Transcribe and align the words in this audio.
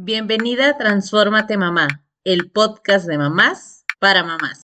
Bienvenida 0.00 0.68
a 0.68 0.78
Transfórmate 0.78 1.56
Mamá, 1.56 1.88
el 2.22 2.52
podcast 2.52 3.08
de 3.08 3.18
mamás 3.18 3.84
para 3.98 4.22
mamás. 4.22 4.62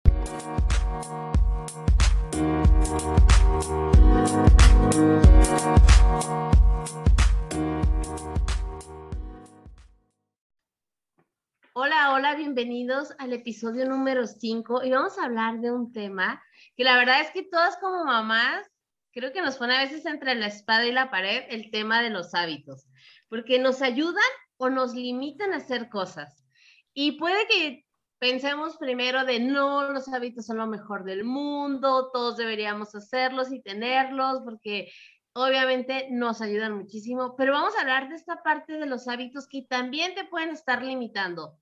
Hola, 11.72 12.12
hola, 12.12 12.36
bienvenidos 12.36 13.12
al 13.18 13.32
episodio 13.32 13.86
número 13.86 14.28
5 14.28 14.84
y 14.84 14.90
vamos 14.92 15.18
a 15.18 15.24
hablar 15.24 15.58
de 15.58 15.72
un 15.72 15.92
tema 15.92 16.40
que 16.76 16.84
la 16.84 16.96
verdad 16.96 17.20
es 17.20 17.32
que 17.32 17.42
todas 17.42 17.76
como 17.78 18.04
mamás 18.04 18.70
creo 19.10 19.32
que 19.32 19.42
nos 19.42 19.56
pone 19.56 19.76
a 19.76 19.80
veces 19.80 20.06
entre 20.06 20.36
la 20.36 20.46
espada 20.46 20.86
y 20.86 20.92
la 20.92 21.10
pared 21.10 21.42
el 21.48 21.72
tema 21.72 22.02
de 22.02 22.10
los 22.10 22.36
hábitos, 22.36 22.86
porque 23.28 23.58
nos 23.58 23.82
ayudan 23.82 24.22
o 24.56 24.70
nos 24.70 24.94
limitan 24.94 25.52
a 25.52 25.56
hacer 25.56 25.88
cosas. 25.88 26.44
Y 26.92 27.12
puede 27.12 27.46
que 27.46 27.84
pensemos 28.18 28.76
primero 28.78 29.24
de 29.24 29.40
no, 29.40 29.90
los 29.90 30.08
hábitos 30.08 30.46
son 30.46 30.58
lo 30.58 30.66
mejor 30.66 31.04
del 31.04 31.24
mundo, 31.24 32.10
todos 32.12 32.36
deberíamos 32.36 32.94
hacerlos 32.94 33.52
y 33.52 33.60
tenerlos 33.60 34.40
porque 34.44 34.90
obviamente 35.34 36.08
nos 36.10 36.40
ayudan 36.40 36.78
muchísimo, 36.78 37.34
pero 37.36 37.52
vamos 37.52 37.76
a 37.76 37.80
hablar 37.80 38.08
de 38.08 38.14
esta 38.14 38.42
parte 38.42 38.74
de 38.74 38.86
los 38.86 39.08
hábitos 39.08 39.48
que 39.48 39.62
también 39.62 40.14
te 40.14 40.24
pueden 40.24 40.50
estar 40.50 40.82
limitando. 40.82 41.58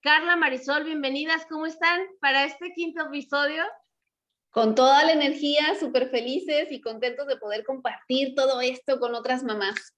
Carla, 0.00 0.36
Marisol, 0.36 0.84
bienvenidas, 0.84 1.44
¿cómo 1.46 1.66
están 1.66 2.00
para 2.20 2.44
este 2.44 2.72
quinto 2.72 3.06
episodio? 3.06 3.64
Con 4.50 4.76
toda 4.76 5.04
la 5.04 5.12
energía, 5.12 5.74
súper 5.78 6.08
felices 6.08 6.70
y 6.70 6.80
contentos 6.80 7.26
de 7.26 7.36
poder 7.36 7.64
compartir 7.64 8.34
todo 8.36 8.60
esto 8.60 9.00
con 9.00 9.14
otras 9.14 9.42
mamás. 9.42 9.97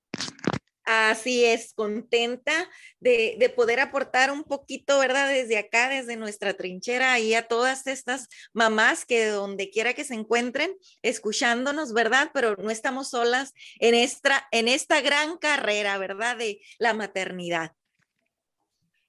Así 0.92 1.44
es, 1.44 1.72
contenta 1.72 2.68
de, 2.98 3.52
poder 3.54 3.78
aportar 3.78 4.32
un 4.32 4.42
poquito, 4.42 4.98
¿verdad? 4.98 5.28
Desde 5.28 5.56
acá, 5.56 5.88
desde 5.88 6.16
nuestra 6.16 6.54
trinchera, 6.54 7.12
ahí 7.12 7.32
a 7.32 7.47
todas 7.47 7.86
estas 7.86 8.27
mamás 8.52 9.05
que 9.05 9.27
donde 9.27 9.70
quiera 9.70 9.94
que 9.94 10.02
se 10.02 10.14
encuentren, 10.14 10.74
escuchándonos, 11.02 11.92
¿verdad? 11.92 12.32
Pero 12.34 12.56
no 12.56 12.70
estamos 12.70 13.10
solas 13.10 13.55
en 13.78 13.94
esta, 13.94 14.48
en 14.50 14.66
esta 14.66 15.00
gran 15.00 15.38
carrera, 15.38 15.97
¿verdad? 15.97 16.36
De 16.36 16.60
la 16.80 16.92
maternidad. 16.92 17.70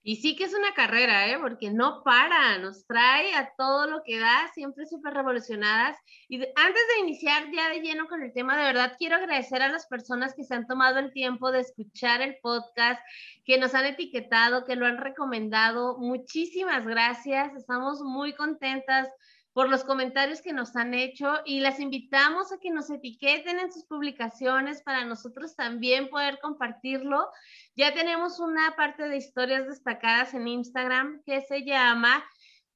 Y 0.04 0.16
sí 0.16 0.36
que 0.36 0.46
es 0.46 0.54
una 0.56 0.74
carrera, 0.74 1.28
¿eh? 1.28 1.38
porque 1.40 1.70
no 1.70 2.02
para, 2.04 2.58
nos 2.58 2.88
trae 2.88 3.36
a 3.36 3.54
todo 3.56 3.88
lo 3.88 4.02
que 4.04 4.18
da, 4.18 4.50
siempre 4.54 4.88
súper 4.88 5.14
revolucionadas. 5.14 5.96
Y 6.28 6.38
antes 6.38 6.82
de 6.96 7.02
iniciar 7.02 7.52
ya 7.52 7.70
de 7.70 7.82
lleno 7.82 8.08
con 8.08 8.24
el 8.24 8.34
tema, 8.34 8.58
de 8.58 8.64
verdad 8.64 8.96
quiero 8.98 9.18
agradecer 9.18 9.62
a 9.62 9.68
las 9.68 9.86
personas 9.86 10.34
que 10.34 10.44
se 10.44 10.56
han 10.56 10.66
tomado 10.66 10.98
el 10.98 11.14
tiempo 11.14 11.52
de 11.52 11.60
escuchar 11.60 12.22
el 12.22 12.38
podcast, 12.42 13.00
que 13.46 13.60
nos 13.60 13.76
han 13.76 13.86
etiquetado, 13.86 14.66
que 14.66 14.76
lo 14.76 14.88
han 14.88 14.98
recomendado. 14.98 16.00
Muchísimas 16.00 16.88
gracias, 16.88 17.56
estamos 17.56 18.02
muy 18.02 18.34
contentas 18.34 19.08
por 19.54 19.70
los 19.70 19.84
comentarios 19.84 20.42
que 20.42 20.54
nos 20.54 20.76
han 20.76 20.94
hecho 20.94 21.40
y 21.46 21.60
las 21.60 21.80
invitamos 21.80 22.52
a 22.52 22.60
que 22.60 22.70
nos 22.70 22.90
etiqueten 22.90 23.60
en 23.60 23.72
sus 23.72 23.86
publicaciones 23.86 24.82
para 24.82 25.04
nosotros 25.04 25.56
también 25.56 26.10
poder 26.10 26.40
compartirlo. 26.42 27.28
Ya 27.76 27.94
tenemos 27.94 28.40
una 28.40 28.76
parte 28.76 29.10
de 29.10 29.18
historias 29.18 29.68
destacadas 29.68 30.34
en 30.34 30.48
Instagram 30.48 31.22
que 31.26 31.42
se 31.42 31.66
llama 31.66 32.24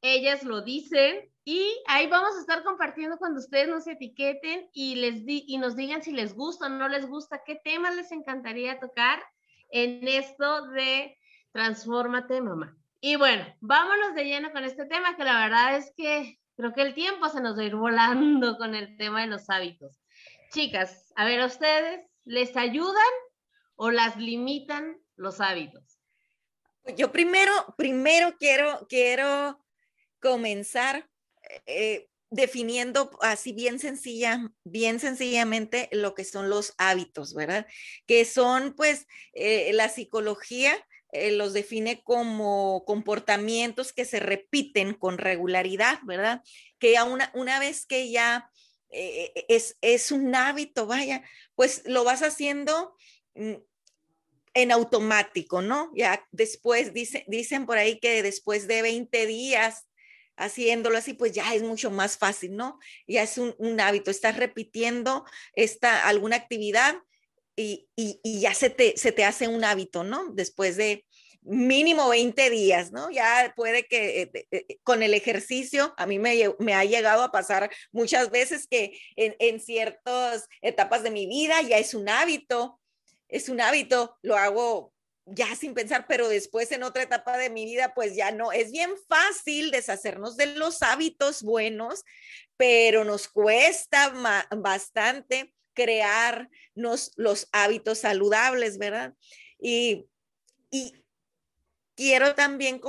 Ellas 0.02 0.44
lo 0.44 0.62
dicen 0.62 1.31
y 1.46 1.66
ahí 1.88 2.08
vamos 2.08 2.36
a 2.36 2.42
estar 2.42 2.64
compartiendo 2.64 3.18
cuando 3.18 3.40
ustedes 3.40 3.70
nos 3.70 3.88
etiqueten 3.88 4.68
y, 4.73 4.96
les 4.96 5.23
y 5.26 5.58
nos 5.58 5.76
digan 5.76 6.02
si 6.02 6.12
les 6.12 6.34
gusta 6.34 6.66
o 6.66 6.70
no 6.70 6.90
les 6.90 7.08
gusta, 7.08 7.44
qué 7.46 7.56
temas 7.56 7.96
les 7.96 8.12
encantaría 8.12 8.80
tocar 8.80 9.23
en 9.70 10.06
esto 10.08 10.68
de 10.68 11.18
Transfórmate 11.52 12.42
Mamá. 12.42 12.76
Y 13.00 13.16
bueno, 13.16 13.46
vámonos 13.62 14.16
de 14.16 14.26
lleno 14.26 14.52
con 14.52 14.64
este 14.64 14.86
tema 14.86 15.16
que 15.16 15.23
la 15.23 15.40
verdad 15.40 15.78
es 15.78 15.94
que 15.96 16.40
Creo 16.56 16.73
que 16.73 16.81
el 16.81 16.94
tiempo 16.94 17.30
se 17.30 17.42
nos 17.42 17.58
va 17.58 17.64
a 17.64 17.66
ir 17.66 17.75
volando 17.75 18.58
con 18.58 18.75
el 18.75 18.98
tema 18.98 19.22
de 19.22 19.28
los 19.28 19.50
hábitos. 19.50 20.00
Chicas, 20.52 21.12
a 21.16 21.25
ver, 21.25 21.41
¿a 21.41 21.47
ustedes 21.47 22.02
les 22.24 22.56
ayudan 22.56 23.03
o 23.75 23.91
las 23.91 24.16
limitan 24.18 24.97
los 25.16 25.41
hábitos? 25.41 26.00
Yo 26.96 27.12
primero, 27.12 27.52
primero 27.78 28.38
quiero, 28.38 28.85
quiero 28.88 29.66
comenzar 30.19 31.09
eh, 31.66 32.07
definiendo 32.30 33.12
así 33.22 33.53
bien 33.53 33.80
sencilla, 33.80 34.51
bien 34.63 35.00
sencillamente 35.00 35.90
lo 35.91 36.16
que 36.16 36.24
son 36.24 36.50
los 36.50 36.74
hábitos, 36.78 37.34
¿verdad? 37.34 37.68
Que 38.06 38.24
son 38.24 38.74
pues 38.75 39.07
eh, 39.34 39.72
la 39.74 39.90
psicología 39.90 40.74
eh, 41.16 41.31
los 41.31 41.53
define 41.53 42.03
como 42.03 42.84
comportamientos 42.86 43.94
que 43.94 44.06
se 44.06 44.20
repiten 44.20 44.94
con 44.94 45.18
regularidad, 45.18 46.00
¿verdad? 46.03 46.42
Que 46.80 46.96
una, 47.02 47.31
una 47.34 47.59
vez 47.59 47.86
que 47.86 48.12
ya 48.12 48.50
eh, 48.90 49.31
eh, 49.36 49.46
es, 49.50 49.78
es 49.81 50.12
un 50.12 50.36
hábito, 50.36 50.88
vaya, 50.88 51.24
pues 51.56 51.84
lo 51.86 52.04
vas 52.04 52.22
haciendo 52.22 52.96
mm, 53.36 53.54
en 54.54 54.72
automático, 54.72 55.62
¿no? 55.62 55.92
Ya 55.96 56.25
después 56.31 56.94
dice, 56.94 57.25
dicen 57.28 57.66
por 57.66 57.78
ahí 57.78 58.00
que 58.00 58.24
después 58.24 58.68
de 58.68 58.81
20 58.81 59.25
días 59.25 59.88
haciéndolo 60.38 60.98
así, 60.98 61.14
pues 61.14 61.31
ya 61.31 61.54
es 61.54 61.62
mucho 61.62 61.92
más 61.92 62.18
fácil, 62.18 62.56
¿no? 62.56 62.80
Ya 63.08 63.24
es 63.24 63.38
un, 63.38 63.56
un 63.58 63.80
hábito, 63.80 64.12
estás 64.12 64.38
repitiendo 64.38 65.25
esta, 65.54 66.08
alguna 66.08 66.36
actividad 66.36 66.96
y, 67.56 67.88
ya 68.24 68.54
se 68.54 68.70
te, 68.70 68.98
se 68.98 69.12
te 69.12 69.24
hace 69.24 69.48
un 69.48 69.64
hábito, 69.64 70.04
¿no? 70.04 70.30
Después 70.34 70.78
de 70.78 71.06
mínimo 71.42 72.10
20 72.10 72.50
días, 72.50 72.92
¿no? 72.92 73.12
Ya 73.12 73.54
puede 73.56 73.86
que 73.86 74.22
eh, 74.22 74.48
eh, 74.52 74.80
con 74.84 75.04
el 75.04 75.14
ejercicio, 75.14 75.94
a 75.98 76.06
mí 76.08 76.20
me, 76.20 76.36
me, 76.60 76.74
ha 76.74 76.84
llegado 76.84 77.24
a 77.24 77.32
pasar 77.32 77.70
muchas 77.92 78.32
veces 78.32 78.68
que 78.68 79.00
en, 79.16 79.36
en 79.40 79.60
ciertas 79.60 80.48
etapas 80.62 81.04
de 81.04 81.12
mi 81.12 81.28
vida 81.28 81.62
ya 81.62 81.78
es 81.78 81.94
un 81.94 82.10
hábito, 82.10 82.80
es 83.28 83.48
un 83.50 83.62
hábito, 83.62 84.18
lo 84.22 84.36
hago 84.36 84.94
ya 85.26 85.56
sin 85.56 85.74
pensar, 85.74 86.06
pero 86.08 86.28
después 86.28 86.72
en 86.72 86.84
otra 86.84 87.04
etapa 87.04 87.38
de 87.38 87.50
mi 87.50 87.66
vida, 87.66 87.94
pues 87.96 88.16
ya 88.16 88.32
no. 88.32 88.52
Es 88.52 88.72
bien 88.72 88.92
fácil 89.08 89.72
deshacernos 89.72 90.38
de 90.38 90.48
los 90.48 90.84
hábitos 90.84 91.42
buenos, 91.42 92.04
pero 92.58 93.04
nos 93.04 93.28
cuesta 93.28 94.14
bastante 94.56 95.55
crearnos 95.75 97.12
los 97.16 97.47
hábitos 97.52 98.00
saludables, 98.00 98.80
¿verdad? 98.80 99.13
Y, 99.59 100.08
quiero 101.96 102.36
también 102.36 102.81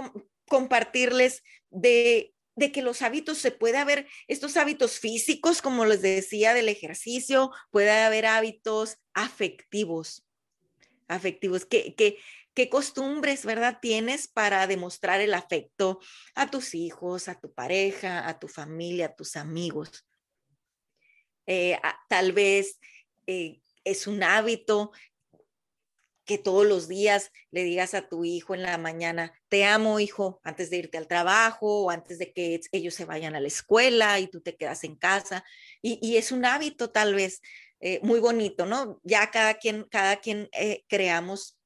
compartirles 0.48 1.44
de, 1.70 2.34
de 2.56 2.72
que 2.72 2.82
los 2.82 3.02
hábitos 3.02 3.38
se 3.38 3.52
puede 3.52 3.76
haber, 3.78 4.08
estos 4.26 4.56
hábitos 4.56 4.98
físicos, 4.98 5.62
como 5.62 5.84
les 5.84 6.02
decía, 6.02 6.54
del 6.54 6.69
ejercicio, 6.69 7.52
puede 7.70 7.91
haber 7.91 8.26
hábitos 8.26 8.97
afectivos, 9.14 10.26
afectivos, 11.06 11.66
que, 11.66 11.94
que, 11.94 12.18
qué 12.54 12.70
costumbres, 12.70 13.44
¿verdad? 13.44 13.78
Tienes 13.80 14.26
para 14.26 14.66
demostrar 14.66 15.20
el 15.20 15.34
afecto 15.34 16.00
a 16.34 16.50
tus 16.50 16.74
hijos, 16.74 17.28
a 17.28 17.38
tu 17.38 17.53
pareja, 17.53 18.26
a 18.26 18.38
tu 18.38 18.48
familia, 18.48 19.06
a 19.06 19.14
tus 19.14 19.36
amigos. 19.36 20.05
Eh, 21.46 21.78
tal 22.08 22.32
vez 22.32 22.78
eh, 23.26 23.60
es 23.84 24.06
un 24.06 24.22
hábito 24.22 24.92
que 26.24 26.38
todos 26.38 26.66
los 26.66 26.88
días 26.88 27.30
le 27.52 27.62
digas 27.62 27.94
a 27.94 28.08
tu 28.08 28.24
hijo 28.24 28.54
en 28.54 28.62
la 28.62 28.78
mañana, 28.78 29.32
te 29.48 29.64
amo 29.64 30.00
hijo, 30.00 30.40
antes 30.42 30.70
de 30.70 30.78
irte 30.78 30.98
al 30.98 31.06
trabajo 31.06 31.84
o 31.84 31.90
antes 31.90 32.18
de 32.18 32.32
que 32.32 32.60
ellos 32.72 32.94
se 32.94 33.04
vayan 33.04 33.36
a 33.36 33.40
la 33.40 33.46
escuela 33.46 34.18
y 34.18 34.26
tú 34.26 34.40
te 34.40 34.56
quedas 34.56 34.82
en 34.82 34.96
casa. 34.96 35.44
Y, 35.82 36.16
es 36.16 36.32
un 36.32 36.44
hábito 36.44 36.90
tal 36.90 37.14
vez 37.14 37.42
eh, 37.78 38.00
muy 38.02 38.18
bonito, 38.18 38.66
¿no? 38.66 39.00
Ya 39.04 39.30
cada 39.30 39.54
quien, 39.54 39.84
cada 39.84 40.16
quien 40.16 40.50
creamos 40.88 41.56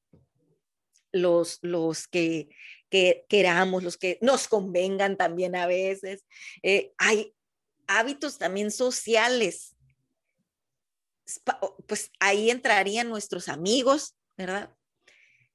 los, 1.11 1.59
los 1.63 2.07
que, 2.07 2.51
que, 2.91 3.25
queramos, 3.31 3.83
los 3.83 3.97
que 3.97 4.19
nos 4.21 4.47
convengan 4.47 5.17
también 5.17 5.57
a 5.57 5.67
veces. 5.67 6.27
hay 6.99 7.35
hábitos 7.99 8.39
también 8.39 8.71
sociales 8.71 9.77
pues 11.87 12.11
ahí 12.19 12.51
entrarían 12.51 13.09
nuestros 13.09 13.49
amigos, 13.49 14.17
¿verdad? 14.37 14.75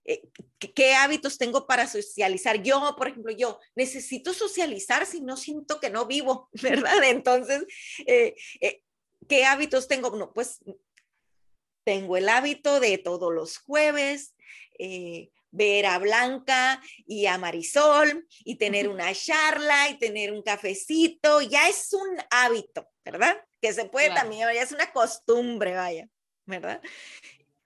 Eh, 0.05 0.21
¿Qué, 0.59 0.93
hábitos 0.93 1.37
tengo 1.37 1.65
para 1.65 1.87
socializar? 1.87 2.61
Yo, 2.61 2.95
por 2.97 3.07
ejemplo, 3.07 3.31
yo 3.31 3.59
necesito 3.75 4.33
socializar 4.33 5.05
si 5.05 5.21
no 5.21 5.35
siento 5.35 5.79
que 5.79 5.89
no 5.89 6.05
vivo, 6.05 6.49
¿verdad? 6.61 7.03
Entonces, 7.03 7.65
eh, 8.05 8.35
eh, 8.61 8.83
¿qué 9.27 9.45
hábitos 9.45 9.87
tengo? 9.87 10.15
No, 10.15 10.31
pues 10.33 10.59
tengo 11.83 12.17
el 12.17 12.29
hábito 12.29 12.79
de 12.79 12.97
todos 12.97 13.33
los 13.33 13.57
jueves 13.57 14.35
ver 15.55 15.85
a 15.85 15.97
Blanca 15.97 16.81
y 17.07 17.25
a 17.25 17.37
Marisol 17.37 18.27
y 18.43 18.55
tener 18.55 18.89
una 18.89 19.13
charla 19.13 19.89
y 19.89 19.97
tener 19.97 20.31
un 20.31 20.41
cafecito, 20.41 21.41
ya 21.41 21.69
es 21.69 21.93
un 21.93 22.17
hábito, 22.29 22.87
¿verdad? 23.03 23.37
Que 23.61 23.73
se 23.73 23.85
puede 23.85 24.09
también, 24.09 24.47
ya 24.53 24.61
es 24.61 24.71
una 24.71 24.91
costumbre, 24.91 25.75
vaya, 25.75 26.07
¿verdad? 26.45 26.81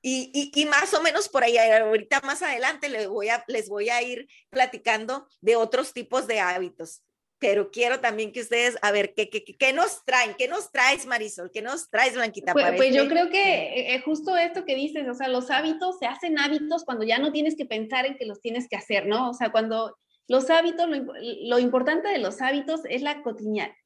Y, 0.01 0.51
y, 0.55 0.65
más 0.65 0.93
o 0.93 1.01
menos 1.01 1.27
por 1.27 1.43
ahí, 1.43 1.57
ahorita 1.57 2.21
más 2.21 2.41
adelante 2.41 2.87
les 2.87 3.09
voy, 3.09 3.27
a, 3.27 3.43
les 3.47 3.67
voy 3.67 3.89
a 3.89 4.01
ir 4.01 4.29
platicando 4.49 5.27
de 5.41 5.57
otros 5.57 5.91
tipos 5.91 6.25
de 6.25 6.39
hábitos. 6.39 7.03
Pero 7.39 7.71
quiero 7.71 7.99
también 7.99 8.31
que 8.31 8.41
ustedes, 8.41 8.77
a 8.81 8.91
ver, 8.91 9.13
¿qué, 9.13 9.29
qué, 9.29 9.43
qué 9.43 9.73
nos 9.73 10.03
traen? 10.05 10.35
¿Qué 10.37 10.47
nos 10.47 10.71
traes, 10.71 11.05
Marisol? 11.05 11.51
¿Qué 11.51 11.61
nos 11.61 11.89
traes, 11.89 12.13
Blanquita? 12.13 12.53
Pues, 12.53 12.73
pues 12.75 12.93
yo 12.93 13.03
este 13.03 13.13
creo 13.13 13.29
que 13.29 13.39
eh, 13.39 13.95
eh, 13.95 14.01
justo 14.01 14.35
esto 14.35 14.65
que 14.65 14.75
dices, 14.75 15.07
o 15.07 15.13
sea, 15.13 15.29
los 15.29 15.49
hábitos 15.49 15.97
se 15.99 16.05
hacen 16.05 16.37
hábitos 16.37 16.83
cuando 16.83 17.05
ya 17.05 17.17
no 17.17 17.31
tienes 17.31 17.55
que 17.55 17.65
pensar 17.65 18.05
en 18.05 18.17
que 18.17 18.25
los 18.25 18.41
tienes 18.41 18.67
que 18.67 18.75
hacer, 18.75 19.07
¿no? 19.07 19.29
O 19.29 19.33
sea, 19.33 19.51
cuando 19.51 19.97
los 20.27 20.49
hábitos, 20.49 20.87
lo, 20.87 21.59
importante 21.59 22.09
de 22.09 22.19
los 22.19 22.41
hábitos 22.41 22.81
es 22.89 23.01
la, 23.01 23.23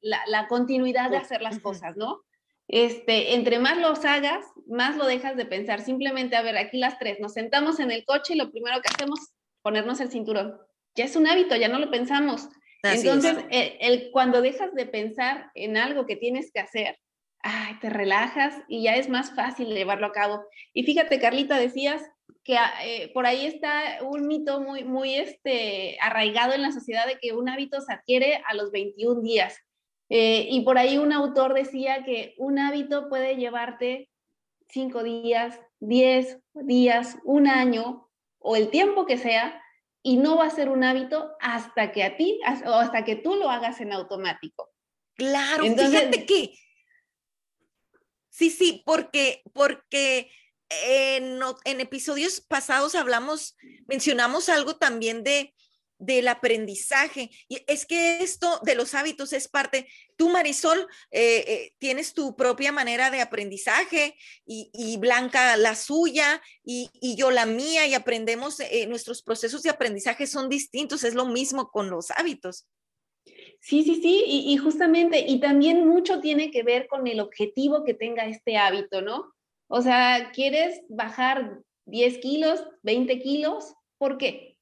la, 0.02 0.22
la 0.28 0.48
continuidad 0.48 1.10
de 1.10 1.18
hacer 1.18 1.42
las 1.42 1.60
cosas, 1.60 1.96
¿no? 1.96 2.24
este, 2.68 3.36
entre 3.36 3.60
más 3.60 3.78
los 3.78 4.06
hagas, 4.06 4.46
más 4.68 4.96
lo 4.96 5.06
dejas 5.06 5.36
de 5.36 5.46
pensar. 5.46 5.82
Simplemente, 5.82 6.36
a 6.36 6.42
ver, 6.42 6.58
aquí 6.58 6.78
las 6.78 6.98
tres, 7.00 7.20
nos 7.20 7.34
sentamos 7.34 7.80
en 7.80 7.92
el 7.92 8.06
coche 8.06 8.34
y 8.34 8.38
lo 8.38 8.52
primero 8.52 8.82
que 8.82 8.90
hacemos, 8.90 9.20
ponernos 9.62 10.00
el 10.00 10.10
cinturón. 10.10 10.58
Ya 10.96 11.06
es 11.06 11.16
un 11.16 11.28
hábito, 11.28 11.56
ya 11.56 11.68
no 11.68 11.80
lo 11.80 11.90
pensamos. 11.90 12.50
Entonces, 12.84 13.38
eh, 13.50 14.10
cuando 14.12 14.42
dejas 14.42 14.74
de 14.74 14.86
pensar 14.86 15.52
en 15.56 15.78
algo 15.78 16.06
que 16.06 16.18
tienes 16.18 16.52
que 16.52 16.60
hacer, 16.60 17.00
ay, 17.40 17.78
te 17.80 17.90
relajas 17.90 18.56
y 18.68 18.84
ya 18.84 18.96
es 18.96 19.10
más 19.10 19.36
fácil 19.36 19.68
llevarlo 19.68 20.08
a 20.08 20.12
cabo. 20.12 20.46
Y 20.74 20.84
fíjate, 20.84 21.20
Carlita, 21.20 21.58
decías 21.58 22.02
que 22.44 22.58
ah, 22.58 22.74
eh, 22.84 23.12
por 23.14 23.26
ahí 23.26 23.46
está 23.46 24.00
un 24.02 24.28
mito 24.28 24.60
muy, 24.60 24.84
muy 24.84 25.16
este, 25.16 25.98
arraigado 26.02 26.54
en 26.54 26.62
la 26.62 26.72
sociedad 26.72 27.08
de 27.08 27.18
que 27.20 27.34
un 27.34 27.48
hábito 27.48 27.80
se 27.82 27.94
adquiere 27.94 28.42
a 28.46 28.54
los 28.54 28.72
21 28.72 29.22
días. 29.22 29.58
Eh, 30.10 30.48
y 30.50 30.62
por 30.62 30.78
ahí 30.78 30.98
un 30.98 31.14
autor 31.14 31.54
decía 31.54 32.04
que 32.04 32.36
un 32.38 32.60
hábito 32.60 33.08
puede 33.10 33.36
llevarte 33.36 34.10
cinco 34.70 35.04
días, 35.04 35.60
diez 35.80 36.40
días, 36.54 37.18
un 37.24 37.48
año 37.48 38.10
o 38.40 38.56
el 38.56 38.70
tiempo 38.70 39.06
que 39.06 39.18
sea 39.18 39.63
y 40.04 40.18
no 40.18 40.38
va 40.38 40.48
a 40.48 40.52
ser 40.52 40.70
un 40.70 40.84
hábito 40.84 41.36
hasta 41.40 41.92
que 41.94 42.04
a 42.04 42.18
ti 42.18 42.40
o 42.66 42.74
hasta 42.74 43.06
que 43.06 43.16
tú 43.16 43.36
lo 43.36 43.50
hagas 43.50 43.80
en 43.80 43.94
automático. 43.94 44.70
Claro, 45.16 45.64
fíjate 45.64 46.26
que 46.26 46.54
sí, 48.30 48.50
sí, 48.50 48.84
porque 48.86 49.42
porque 49.54 50.30
en, 50.70 51.40
en 51.64 51.80
episodios 51.80 52.42
pasados 52.42 52.96
hablamos, 52.96 53.56
mencionamos 53.88 54.50
algo 54.50 54.76
también 54.76 55.24
de 55.24 55.54
del 56.06 56.28
aprendizaje. 56.28 57.30
Y 57.48 57.64
es 57.68 57.86
que 57.86 58.18
esto 58.18 58.60
de 58.64 58.76
los 58.76 58.94
hábitos 58.94 59.34
es 59.34 59.48
parte. 59.48 59.88
Tú, 60.18 60.30
Marisol, 60.30 60.80
eh, 61.12 61.46
eh, 61.48 61.74
tienes 61.78 62.14
tu 62.14 62.36
propia 62.36 62.72
manera 62.72 63.10
de 63.10 63.22
aprendizaje 63.22 64.16
y, 64.46 64.98
Blanca 64.98 65.58
la 65.58 65.76
suya 65.76 66.42
y, 66.64 66.90
yo 67.16 67.32
la 67.32 67.46
mía 67.46 67.88
y 67.88 67.94
aprendemos, 67.94 68.60
eh, 68.60 68.86
nuestros 68.88 69.22
procesos 69.22 69.64
de 69.64 69.70
aprendizaje 69.70 70.28
son 70.28 70.50
distintos, 70.50 71.04
es 71.04 71.14
lo 71.14 71.26
mismo 71.26 71.70
con 71.72 71.90
los 71.90 72.12
hábitos. 72.12 72.68
Sí, 73.60 73.84
sí, 73.84 74.02
sí, 74.02 74.24
y, 74.28 74.54
y 74.54 74.58
justamente, 74.58 75.24
y 75.26 75.40
también 75.40 75.88
mucho 75.88 76.20
tiene 76.20 76.52
que 76.52 76.64
ver 76.64 76.88
con 76.88 77.08
el 77.08 77.22
objetivo 77.22 77.86
que 77.86 77.94
tenga 77.94 78.26
este 78.26 78.58
hábito, 78.58 79.02
¿no? 79.02 79.34
O 79.68 79.82
sea, 79.82 80.32
¿quieres 80.34 80.82
bajar 80.90 81.62
10 81.86 82.18
kilos, 82.20 82.64
20 82.84 83.20
kilos? 83.20 83.74
¿Por 83.98 84.18
qué? 84.18 84.53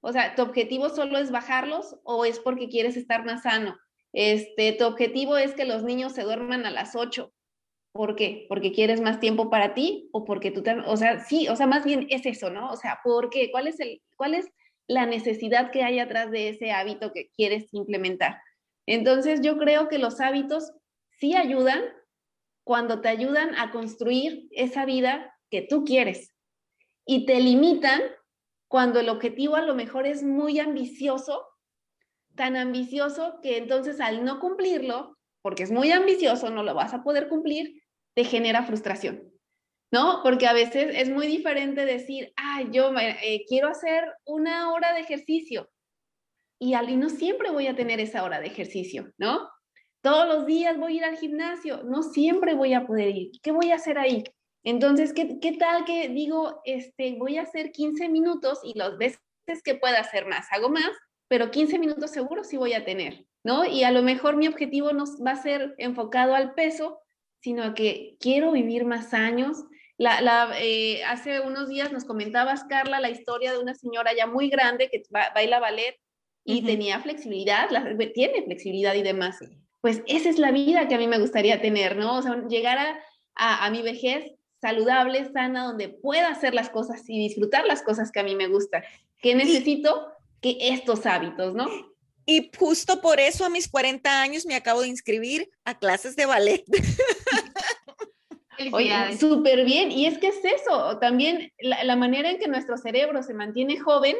O 0.00 0.12
sea, 0.12 0.34
¿tu 0.34 0.42
objetivo 0.42 0.90
solo 0.90 1.18
es 1.18 1.30
bajarlos 1.30 1.96
o 2.04 2.24
es 2.24 2.38
porque 2.38 2.68
quieres 2.68 2.96
estar 2.96 3.24
más 3.24 3.42
sano? 3.42 3.76
Este, 4.12 4.72
tu 4.72 4.84
objetivo 4.84 5.36
es 5.36 5.54
que 5.54 5.64
los 5.64 5.82
niños 5.82 6.12
se 6.12 6.22
duerman 6.22 6.66
a 6.66 6.70
las 6.70 6.96
8. 6.96 7.32
¿Por 7.92 8.16
qué? 8.16 8.46
¿Porque 8.48 8.72
quieres 8.72 9.00
más 9.00 9.18
tiempo 9.18 9.50
para 9.50 9.74
ti 9.74 10.08
o 10.12 10.24
porque 10.24 10.50
tú 10.50 10.62
te, 10.62 10.72
o 10.72 10.96
sea, 10.96 11.20
sí, 11.20 11.48
o 11.48 11.56
sea, 11.56 11.66
más 11.66 11.84
bien 11.84 12.06
es 12.10 12.26
eso, 12.26 12.50
¿no? 12.50 12.70
O 12.70 12.76
sea, 12.76 13.00
¿por 13.02 13.30
qué? 13.30 13.50
¿Cuál 13.50 13.66
es 13.66 13.80
el 13.80 14.02
cuál 14.16 14.34
es 14.34 14.46
la 14.86 15.06
necesidad 15.06 15.70
que 15.70 15.82
hay 15.82 15.98
atrás 15.98 16.30
de 16.30 16.50
ese 16.50 16.70
hábito 16.70 17.12
que 17.12 17.30
quieres 17.30 17.72
implementar? 17.72 18.40
Entonces, 18.86 19.40
yo 19.42 19.58
creo 19.58 19.88
que 19.88 19.98
los 19.98 20.20
hábitos 20.20 20.72
sí 21.10 21.34
ayudan 21.34 21.82
cuando 22.64 23.00
te 23.00 23.08
ayudan 23.08 23.54
a 23.56 23.70
construir 23.70 24.46
esa 24.50 24.84
vida 24.84 25.34
que 25.50 25.62
tú 25.62 25.84
quieres 25.84 26.34
y 27.06 27.24
te 27.24 27.40
limitan 27.40 28.02
cuando 28.68 29.00
el 29.00 29.08
objetivo 29.08 29.56
a 29.56 29.62
lo 29.62 29.74
mejor 29.74 30.06
es 30.06 30.22
muy 30.22 30.60
ambicioso, 30.60 31.46
tan 32.34 32.56
ambicioso 32.56 33.40
que 33.42 33.56
entonces 33.56 34.00
al 34.00 34.24
no 34.24 34.38
cumplirlo, 34.38 35.16
porque 35.42 35.62
es 35.62 35.70
muy 35.70 35.90
ambicioso, 35.90 36.50
no 36.50 36.62
lo 36.62 36.74
vas 36.74 36.94
a 36.94 37.02
poder 37.02 37.28
cumplir, 37.28 37.82
te 38.14 38.24
genera 38.24 38.62
frustración, 38.62 39.32
¿no? 39.90 40.20
Porque 40.22 40.46
a 40.46 40.52
veces 40.52 40.94
es 40.94 41.08
muy 41.08 41.26
diferente 41.26 41.84
decir, 41.84 42.32
ah, 42.36 42.62
yo 42.70 42.92
eh, 42.98 43.44
quiero 43.48 43.68
hacer 43.68 44.04
una 44.24 44.72
hora 44.72 44.92
de 44.92 45.00
ejercicio 45.00 45.70
y, 46.60 46.74
al, 46.74 46.98
no 46.98 47.08
siempre 47.08 47.50
voy 47.50 47.68
a 47.68 47.76
tener 47.76 48.00
esa 48.00 48.22
hora 48.24 48.40
de 48.40 48.48
ejercicio, 48.48 49.12
¿no? 49.16 49.48
Todos 50.02 50.28
los 50.28 50.46
días 50.46 50.78
voy 50.78 50.94
a 50.94 50.96
ir 50.96 51.04
al 51.04 51.16
gimnasio, 51.16 51.82
no 51.84 52.02
siempre 52.02 52.54
voy 52.54 52.74
a 52.74 52.86
poder 52.86 53.16
ir. 53.16 53.30
¿Qué 53.42 53.50
voy 53.50 53.70
a 53.70 53.76
hacer 53.76 53.98
ahí? 53.98 54.24
Entonces, 54.64 55.12
¿qué, 55.12 55.38
¿qué, 55.40 55.52
tal 55.52 55.84
que 55.84 56.08
digo, 56.08 56.60
este, 56.64 57.14
voy 57.16 57.38
a 57.38 57.42
hacer 57.42 57.72
15 57.72 58.08
minutos 58.08 58.60
y 58.64 58.76
las 58.76 58.98
veces 58.98 59.20
que 59.64 59.74
pueda 59.74 60.00
hacer 60.00 60.26
más, 60.26 60.46
hago 60.52 60.68
más, 60.68 60.90
pero 61.28 61.50
15 61.50 61.78
minutos 61.78 62.10
seguro 62.10 62.44
sí 62.44 62.56
voy 62.56 62.72
a 62.72 62.84
tener, 62.84 63.26
¿no? 63.44 63.64
Y 63.64 63.84
a 63.84 63.90
lo 63.90 64.02
mejor 64.02 64.36
mi 64.36 64.48
objetivo 64.48 64.92
no 64.92 65.04
va 65.24 65.32
a 65.32 65.42
ser 65.42 65.74
enfocado 65.78 66.34
al 66.34 66.54
peso, 66.54 67.00
sino 67.40 67.62
a 67.62 67.74
que 67.74 68.16
quiero 68.18 68.52
vivir 68.52 68.84
más 68.84 69.14
años. 69.14 69.64
La, 69.96 70.20
la, 70.20 70.50
eh, 70.60 71.04
hace 71.04 71.40
unos 71.40 71.68
días 71.68 71.92
nos 71.92 72.04
comentabas, 72.04 72.64
Carla, 72.64 73.00
la 73.00 73.10
historia 73.10 73.52
de 73.52 73.58
una 73.58 73.74
señora 73.74 74.12
ya 74.16 74.26
muy 74.26 74.48
grande 74.48 74.88
que 74.90 75.02
baila 75.34 75.60
ballet 75.60 75.96
y 76.44 76.64
tenía 76.64 77.00
flexibilidad, 77.00 77.68
tiene 78.14 78.42
flexibilidad 78.44 78.94
y 78.94 79.02
demás. 79.02 79.38
Pues 79.80 80.02
esa 80.06 80.30
es 80.30 80.38
la 80.38 80.50
vida 80.50 80.88
que 80.88 80.94
a 80.94 80.98
mí 80.98 81.06
me 81.06 81.18
gustaría 81.18 81.60
tener, 81.60 81.96
¿no? 81.96 82.16
O 82.16 82.22
sea, 82.22 82.42
llegar 82.48 82.78
a, 82.78 82.98
a, 83.34 83.66
a 83.66 83.70
mi 83.70 83.82
vejez 83.82 84.37
saludable, 84.60 85.30
sana, 85.32 85.64
donde 85.64 85.88
pueda 85.88 86.28
hacer 86.28 86.54
las 86.54 86.70
cosas 86.70 87.02
y 87.08 87.18
disfrutar 87.18 87.64
las 87.66 87.82
cosas 87.82 88.10
que 88.10 88.20
a 88.20 88.24
mí 88.24 88.34
me 88.34 88.48
gustan. 88.48 88.82
Que 89.20 89.34
necesito 89.34 90.12
que 90.40 90.56
estos 90.60 91.06
hábitos, 91.06 91.54
¿no? 91.54 91.68
Y 92.26 92.50
justo 92.58 93.00
por 93.00 93.20
eso 93.20 93.44
a 93.44 93.48
mis 93.48 93.68
40 93.68 94.20
años 94.20 94.44
me 94.44 94.54
acabo 94.54 94.82
de 94.82 94.88
inscribir 94.88 95.48
a 95.64 95.78
clases 95.78 96.14
de 96.14 96.26
ballet. 96.26 96.64
Oye, 98.72 98.92
súper 99.18 99.64
bien. 99.64 99.90
Y 99.90 100.06
es 100.06 100.18
que 100.18 100.28
es 100.28 100.44
eso, 100.44 100.98
también 100.98 101.52
la, 101.58 101.84
la, 101.84 101.96
manera 101.96 102.30
en 102.30 102.38
que 102.38 102.48
nuestro 102.48 102.76
cerebro 102.76 103.22
se 103.22 103.32
mantiene 103.32 103.78
joven, 103.78 104.16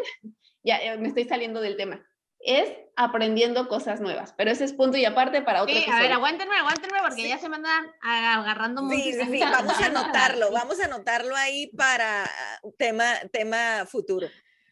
ya 0.62 0.78
me 0.98 1.08
estoy 1.08 1.24
saliendo 1.24 1.60
del 1.60 1.76
tema, 1.76 2.02
es 2.40 2.70
aprendiendo 2.96 3.68
cosas 3.68 4.00
nuevas, 4.00 4.32
pero 4.36 4.50
ese 4.50 4.64
es 4.64 4.72
punto 4.72 4.96
y 4.96 5.04
aparte 5.04 5.42
para 5.42 5.62
otro. 5.62 5.74
Sí, 5.74 5.86
a 5.90 6.00
ver, 6.00 6.12
aguántenme, 6.12 6.56
aguántenme 6.56 6.98
porque 7.00 7.28
ya 7.28 7.38
se 7.38 7.48
me 7.48 7.56
andan 7.56 7.92
agarrando 8.00 8.82
mucho. 8.82 8.96
Sí, 8.96 9.12
sí, 9.12 9.40
vamos 9.40 9.80
a 9.80 9.86
anotarlo, 9.86 10.50
vamos 10.52 10.80
a 10.80 10.84
anotarlo 10.84 11.34
ahí 11.36 11.68
para 11.68 12.28
tema, 12.76 13.04
tema 13.32 13.86
futuro. 13.86 14.28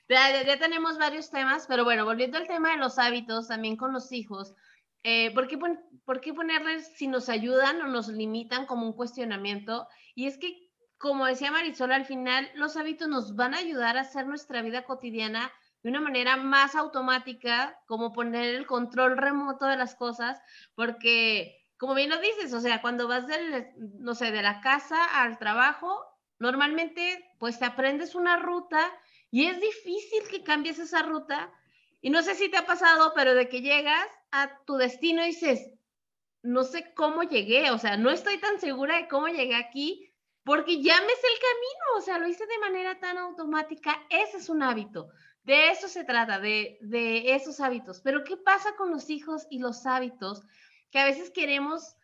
Ya, 0.09 0.45
ya, 0.45 0.59
tenemos 0.59 0.99
varios 0.99 1.31
temas, 1.31 1.67
pero 1.67 1.85
bueno, 1.85 2.05
volviendo 2.05 2.39
al 2.39 2.47
tema 2.47 2.71
de 2.71 2.77
los 2.77 2.99
hábitos, 2.99 3.49
también 3.49 3.77
con 3.77 3.93
los 3.93 4.13
hijos, 4.13 4.55
eh, 5.03 5.33
¿por, 5.35 5.49
qué 5.49 5.59
¿por 6.05 6.21
qué 6.21 6.33
ponerles 6.33 6.93
si 6.97 7.09
nos 7.09 7.29
ayudan 7.29 7.81
o 7.81 7.89
nos 7.89 8.09
limitan 8.09 8.67
como 8.67 8.87
un 8.87 8.93
cuestionamiento? 8.93 9.89
Y 10.15 10.27
es 10.27 10.39
que, 10.39 10.71
como 10.99 11.27
decía 11.27 11.51
Marisol, 11.51 11.93
al 11.93 12.05
final 12.05 12.49
los 12.55 12.77
hábitos 12.77 13.09
nos 13.09 13.35
van 13.35 13.55
a 13.55 13.59
ayudar 13.59 13.97
a 13.97 14.03
hacer 14.03 14.27
nuestra 14.27 14.63
vida 14.63 14.85
cotidiana 14.85 15.53
de 15.87 15.91
una 15.91 16.01
manera 16.01 16.37
más 16.37 16.75
automática, 16.75 17.81
como 17.87 18.13
poner 18.13 18.57
el 18.57 18.67
control 18.67 19.17
remoto 19.17 19.67
de 19.67 19.77
las 19.77 19.95
cosas, 19.95 20.43
porque, 20.75 21.65
como 21.77 21.95
bien 21.95 22.11
lo 22.11 22.19
dices, 22.21 22.53
o 22.55 22.61
sea, 22.61 22.83
cuando 22.83 23.07
vas 23.07 23.29
del, 23.29 23.69
no 24.01 24.17
sé, 24.17 24.33
de 24.33 24.43
la 24.43 24.61
casa 24.61 24.97
al 25.23 25.39
trabajo, 25.39 26.05
normalmente 26.41 27.33
pues 27.39 27.61
te 27.61 27.67
aprendes 27.67 28.17
una 28.17 28.37
ruta 28.37 28.81
y 29.31 29.47
es 29.47 29.61
difícil 29.61 30.25
que 30.29 30.43
cambies 30.43 30.81
esa 30.81 31.03
ruta. 31.03 31.53
Y 32.01 32.11
no 32.11 32.21
sé 32.25 32.35
si 32.35 32.49
te 32.49 32.57
ha 32.57 32.67
pasado, 32.67 33.13
pero 33.15 33.35
de 33.35 33.49
que 33.49 33.61
llegas 33.61 34.09
a 34.33 34.59
tu 34.65 34.75
destino 34.79 35.23
y 35.23 35.27
dices, 35.27 35.71
no 36.43 36.65
sé 36.65 36.95
cómo 36.95 37.23
llegué, 37.23 37.71
o 37.71 37.79
sea, 37.79 37.97
no 37.97 38.11
estoy 38.11 38.39
tan 38.39 38.59
segura 38.59 38.97
de 38.97 39.07
cómo 39.07 39.29
llegué 39.29 39.55
aquí, 39.55 40.13
porque 40.43 40.83
ya 40.83 41.01
me 41.01 41.15
sé 41.15 41.27
el 41.33 41.41
camino, 41.41 41.99
o 41.99 42.01
sea, 42.01 42.19
lo 42.19 42.27
hice 42.27 42.45
de 42.45 42.59
manera 42.59 42.99
tan 42.99 43.19
automática, 43.19 44.05
ese 44.11 44.39
es 44.39 44.49
un 44.49 44.65
hábito. 44.65 45.11
De 45.47 45.71
eso 45.71 45.87
se 45.87 46.03
trata, 46.03 46.41
de, 46.41 46.77
esos 47.33 47.61
hábitos. 47.61 48.01
Pero 48.01 48.25
¿qué 48.25 48.37
pasa 48.37 48.75
con 48.77 48.91
los 48.91 49.09
hijos 49.11 49.47
y 49.49 49.61
los 49.61 49.87
hábitos? 49.87 50.43
Que 50.91 50.99
a 50.99 51.05
veces 51.05 51.31
queremos 51.31 51.95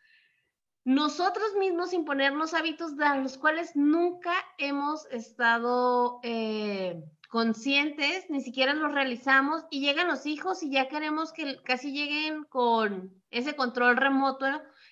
nosotros 0.85 1.55
mismos 1.59 1.93
imponernos 1.93 2.55
hábitos 2.55 2.97
de 2.97 3.05
los 3.21 3.39
cuales 3.39 3.75
nunca 3.75 4.33
hemos 4.59 5.07
estado 5.07 6.21
eh, 6.23 7.03
conscientes, 7.31 8.31
ni 8.31 8.43
siquiera 8.43 8.75
los 8.75 8.93
realizamos 8.93 9.65
y 9.71 9.81
llegan 9.81 10.07
los 10.07 10.25
hijos 10.25 10.63
y 10.63 10.71
ya 10.71 10.89
queremos 10.89 11.33
que 11.33 11.61
casi 11.65 11.91
lleguen 11.91 12.45
con 12.45 13.13
ese 13.31 13.57
control 13.57 13.97
remoto, 13.97 14.47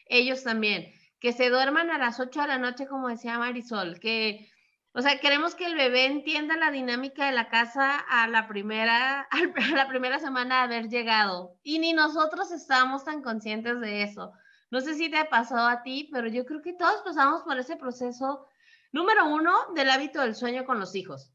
ellos 0.07 0.43
también, 0.43 0.93
que 1.21 1.33
se 1.33 1.51
duerman 1.51 1.91
a 1.91 1.99
las 1.99 2.19
8 2.19 2.41
de 2.41 2.49
la 2.49 2.59
noche, 2.59 2.89
como 2.89 3.07
decía 3.07 3.39
Marisol, 3.39 4.01
que 4.01 4.50
O 4.93 5.03
sea, 5.03 5.21
queremos 5.21 5.55
que 5.55 5.67
el 5.67 5.77
bebé 5.77 6.07
entienda 6.07 6.57
la 6.57 6.73
dinámica 6.73 7.27
de 7.27 7.33
la 7.33 7.49
casa 7.49 7.97
a 7.97 8.27
la 8.27 8.49
primera, 8.49 9.21
a 9.31 9.77
la 9.77 9.89
primera 9.89 10.19
semana 10.19 10.67
de 10.67 10.77
haber 10.77 10.89
llegado. 10.89 11.57
Y 11.63 11.79
ni 11.79 11.93
nosotros 11.93 12.51
estábamos 12.51 13.05
tan 13.05 13.23
conscientes 13.23 13.81
de 13.81 14.03
eso. 14.03 14.33
No 14.71 14.81
sé 14.81 14.95
si 14.95 15.09
te 15.11 15.19
ha 15.19 15.29
pasado 15.29 15.69
a 15.69 15.83
ti, 15.83 16.09
pero 16.13 16.29
yo 16.29 16.45
creo 16.45 16.61
que 16.63 16.73
todos 16.73 17.03
pasamos 17.03 17.43
por 17.43 17.59
ese 17.59 17.77
proceso, 17.77 18.47
número 18.93 19.27
uno, 19.27 19.53
del 19.75 19.91
hábito 19.91 20.21
del 20.21 20.35
sueño 20.35 20.65
con 20.65 20.81
los 20.81 20.95
hijos. 20.95 21.33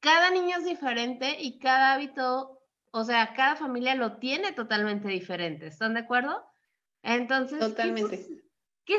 Cada 0.00 0.30
niño 0.30 0.56
es 0.58 0.64
diferente 0.64 1.36
y 1.40 1.58
cada 1.58 1.94
hábito, 1.94 2.62
o 2.90 3.04
sea, 3.04 3.34
cada 3.34 3.56
familia 3.56 3.94
lo 3.94 4.18
tiene 4.18 4.52
totalmente 4.52 5.08
diferente. 5.08 5.66
¿Están 5.66 5.94
de 5.94 6.00
acuerdo? 6.00 6.46
Entonces, 7.02 7.58
totalmente. 7.58 8.18
¿Qué 8.18 8.45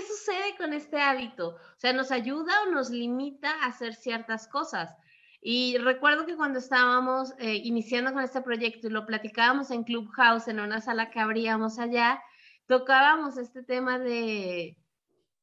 sucede 0.02 0.56
con 0.58 0.74
este 0.74 1.00
hábito? 1.00 1.56
O 1.56 1.80
sea, 1.80 1.94
¿nos 1.94 2.12
ayuda 2.12 2.54
o 2.64 2.72
nos 2.72 2.90
limita 2.90 3.50
a 3.50 3.68
hacer 3.68 3.96
ciertas 3.96 4.48
cosas? 4.48 4.96
Y 5.42 5.78
recuerdo 5.78 6.26
que 6.26 6.36
cuando 6.36 6.60
estábamos 6.60 7.34
eh, 7.40 7.56
iniciando 7.64 8.12
con 8.12 8.24
este 8.24 8.42
proyecto 8.42 8.88
y 8.88 8.90
lo 8.90 9.06
platicábamos 9.06 9.72
en 9.72 9.84
Clubhouse, 9.84 10.48
en 10.48 10.60
una 10.60 10.82
sala 10.82 11.10
que 11.10 11.20
abríamos 11.20 11.80
allá, 11.80 12.22
tocábamos 12.66 13.38
este 13.38 13.64
tema 13.64 13.98
de, 13.98 14.78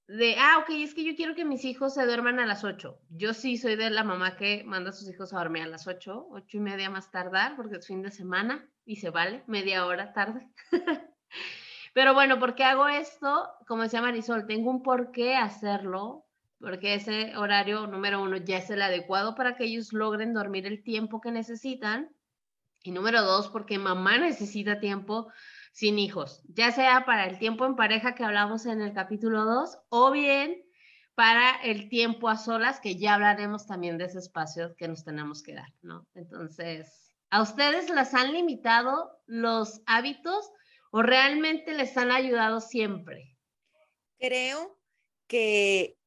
de, 0.06 0.36
ah, 0.38 0.58
ok, 0.58 0.70
es 0.70 0.94
que 0.94 1.04
yo 1.04 1.16
quiero 1.16 1.34
que 1.34 1.44
mis 1.44 1.64
hijos 1.64 1.94
se 1.94 2.04
duerman 2.04 2.38
a 2.38 2.46
las 2.46 2.64
8. 2.64 2.98
Yo 3.10 3.32
sí 3.32 3.56
soy 3.56 3.76
de 3.76 3.88
la 3.90 4.04
mamá 4.04 4.36
que 4.36 4.62
manda 4.64 4.90
a 4.90 4.92
sus 4.92 5.08
hijos 5.08 5.32
a 5.32 5.38
dormir 5.38 5.62
a 5.62 5.68
las 5.68 5.86
8, 5.86 6.26
8 6.30 6.56
y 6.56 6.60
media 6.60 6.90
más 6.90 7.10
tardar, 7.10 7.56
porque 7.56 7.76
es 7.76 7.86
fin 7.86 8.02
de 8.02 8.10
semana 8.10 8.68
y 8.84 8.96
se 8.96 9.10
vale, 9.10 9.42
media 9.46 9.86
hora 9.86 10.12
tarde. 10.12 10.46
Pero 11.94 12.12
bueno, 12.12 12.40
¿por 12.40 12.56
qué 12.56 12.64
hago 12.64 12.88
esto? 12.88 13.48
Como 13.68 13.84
decía 13.84 14.02
Marisol, 14.02 14.46
tengo 14.46 14.68
un 14.68 14.82
por 14.82 15.12
qué 15.12 15.36
hacerlo, 15.36 16.26
porque 16.58 16.94
ese 16.94 17.36
horario 17.36 17.86
número 17.86 18.20
uno 18.20 18.36
ya 18.36 18.58
es 18.58 18.68
el 18.68 18.82
adecuado 18.82 19.36
para 19.36 19.54
que 19.54 19.64
ellos 19.64 19.92
logren 19.92 20.34
dormir 20.34 20.66
el 20.66 20.82
tiempo 20.82 21.20
que 21.20 21.30
necesitan. 21.30 22.10
Y 22.82 22.90
número 22.90 23.22
dos, 23.22 23.48
porque 23.48 23.78
mamá 23.78 24.18
necesita 24.18 24.80
tiempo 24.80 25.28
sin 25.72 25.98
hijos, 25.98 26.42
ya 26.48 26.72
sea 26.72 27.04
para 27.04 27.26
el 27.26 27.38
tiempo 27.38 27.64
en 27.64 27.76
pareja 27.76 28.14
que 28.14 28.24
hablamos 28.24 28.66
en 28.66 28.80
el 28.80 28.92
capítulo 28.92 29.44
2 29.44 29.78
o 29.88 30.10
bien 30.10 30.62
para 31.14 31.62
el 31.62 31.88
tiempo 31.88 32.28
a 32.28 32.36
solas, 32.36 32.80
que 32.80 32.96
ya 32.96 33.14
hablaremos 33.14 33.66
también 33.66 33.98
de 33.98 34.06
ese 34.06 34.18
espacio 34.18 34.74
que 34.76 34.88
nos 34.88 35.04
tenemos 35.04 35.42
que 35.42 35.54
dar, 35.54 35.72
¿no? 35.82 36.06
Entonces, 36.14 37.14
¿a 37.30 37.40
ustedes 37.40 37.88
las 37.88 38.14
han 38.14 38.32
limitado 38.32 39.18
los 39.26 39.80
hábitos 39.86 40.50
o 40.96 41.02
realmente 41.02 41.74
les 41.74 41.96
han 41.96 42.12
ayudado 42.12 42.60
siempre? 42.60 43.36
Creo 44.16 44.78
que 45.26 45.98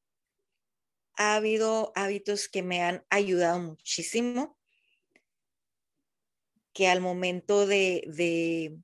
ha 1.14 1.36
habido 1.36 1.92
hábitos 1.94 2.48
que 2.48 2.62
me 2.62 2.80
han 2.80 3.04
ayudado 3.10 3.58
muchísimo, 3.58 4.58
que 6.72 6.88
al 6.88 7.02
momento 7.02 7.66
de, 7.66 8.02
de, 8.06 8.78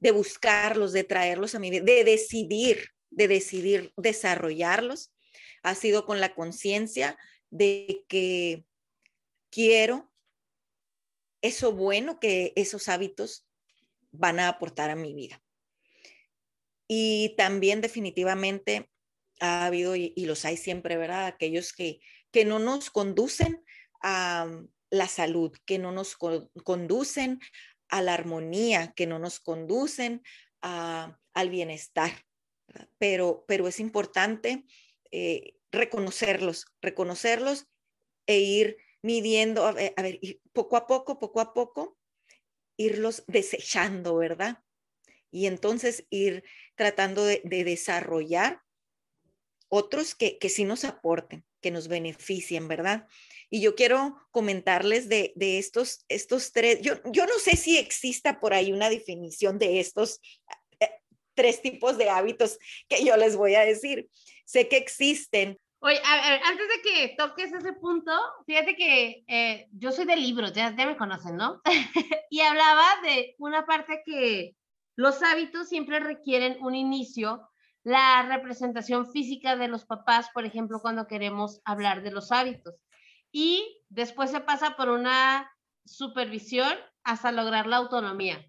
de 0.00 0.10
buscarlos, 0.10 0.92
de 0.92 1.04
traerlos 1.04 1.54
a 1.54 1.60
mi 1.60 1.70
vida, 1.70 1.84
de 1.84 2.02
decidir, 2.02 2.88
de 3.10 3.28
decidir 3.28 3.92
desarrollarlos, 3.96 5.14
ha 5.62 5.76
sido 5.76 6.04
con 6.04 6.20
la 6.20 6.34
conciencia 6.34 7.16
de 7.48 8.04
que 8.08 8.66
quiero 9.50 10.12
eso 11.42 11.70
bueno 11.70 12.18
que 12.18 12.52
esos 12.56 12.88
hábitos 12.88 13.46
van 14.16 14.40
a 14.40 14.48
aportar 14.48 14.90
a 14.90 14.96
mi 14.96 15.14
vida. 15.14 15.42
Y 16.88 17.34
también 17.36 17.80
definitivamente 17.80 18.90
ha 19.40 19.66
habido, 19.66 19.96
y, 19.96 20.12
los 20.16 20.44
hay 20.44 20.56
siempre, 20.56 20.96
¿verdad? 20.96 21.26
Aquellos 21.26 21.72
que, 21.72 22.00
que 22.30 22.44
no 22.44 22.58
nos 22.58 22.90
conducen 22.90 23.64
a 24.02 24.46
la 24.90 25.08
salud, 25.08 25.52
que 25.64 25.78
no 25.78 25.92
nos 25.92 26.16
conducen 26.16 27.40
a 27.88 28.02
la 28.02 28.14
armonía, 28.14 28.92
que 28.94 29.06
no 29.06 29.18
nos 29.18 29.40
conducen 29.40 30.22
al 30.60 31.50
bienestar. 31.50 32.12
Pero, 32.98 33.44
pero 33.46 33.68
es 33.68 33.80
importante 33.80 34.64
eh, 35.10 35.54
reconocerlos, 35.70 36.66
reconocerlos 36.80 37.66
e 38.26 38.38
ir 38.38 38.76
midiendo, 39.02 39.66
a 39.66 39.72
ver, 39.72 39.92
a 39.96 40.02
ver, 40.02 40.18
poco 40.52 40.76
a 40.76 40.86
poco, 40.86 41.18
poco 41.18 41.40
a 41.40 41.52
poco, 41.52 41.98
irlos 42.76 43.24
desechando, 43.26 44.16
¿verdad? 44.16 44.62
Y 45.30 45.46
entonces 45.46 46.06
ir 46.10 46.44
tratando 46.76 47.24
de, 47.24 47.40
desarrollar 47.44 48.62
otros 49.68 50.14
que, 50.14 50.38
que 50.38 50.48
sí 50.48 50.64
nos 50.64 50.84
aporten, 50.84 51.44
que 51.60 51.70
nos 51.70 51.88
beneficien, 51.88 52.68
¿verdad? 52.68 53.08
Y 53.50 53.60
yo 53.60 53.74
quiero 53.74 54.16
comentarles 54.30 55.08
de, 55.08 55.32
de 55.36 55.58
estos, 55.58 56.04
estos 56.08 56.52
tres, 56.52 56.80
yo, 56.80 56.94
yo, 57.12 57.26
no 57.26 57.38
sé 57.38 57.56
si 57.56 57.78
exista 57.78 58.40
por 58.40 58.54
ahí 58.54 58.72
una 58.72 58.90
definición 58.90 59.58
de 59.58 59.80
estos 59.80 60.20
eh, 60.80 60.90
tres 61.34 61.62
tipos 61.62 61.98
de 61.98 62.10
hábitos 62.10 62.58
que 62.88 63.04
yo 63.04 63.16
les 63.16 63.36
voy 63.36 63.54
a 63.54 63.64
decir. 63.64 64.08
Sé 64.44 64.68
que 64.68 64.76
existen 64.76 65.58
Oye, 65.86 66.00
a 66.02 66.30
ver, 66.30 66.40
antes 66.46 66.66
de 66.66 66.80
que 66.82 67.14
toques 67.18 67.52
ese 67.52 67.74
punto, 67.74 68.10
fíjate 68.46 68.74
que 68.74 69.22
eh, 69.28 69.68
yo 69.72 69.92
soy 69.92 70.06
de 70.06 70.16
libros, 70.16 70.54
ya, 70.54 70.74
ya 70.74 70.86
me 70.86 70.96
conocen, 70.96 71.36
¿no? 71.36 71.60
y 72.30 72.40
hablaba 72.40 72.86
de 73.02 73.34
una 73.36 73.66
parte 73.66 74.02
que 74.02 74.56
los 74.96 75.22
hábitos 75.22 75.68
siempre 75.68 76.00
requieren 76.00 76.56
un 76.62 76.74
inicio, 76.74 77.50
la 77.82 78.22
representación 78.22 79.12
física 79.12 79.56
de 79.56 79.68
los 79.68 79.84
papás, 79.84 80.30
por 80.32 80.46
ejemplo, 80.46 80.80
cuando 80.80 81.06
queremos 81.06 81.60
hablar 81.66 82.02
de 82.02 82.12
los 82.12 82.32
hábitos. 82.32 82.76
Y 83.30 83.84
después 83.90 84.30
se 84.30 84.40
pasa 84.40 84.76
por 84.76 84.88
una 84.88 85.52
supervisión 85.84 86.72
hasta 87.02 87.30
lograr 87.30 87.66
la 87.66 87.76
autonomía. 87.76 88.42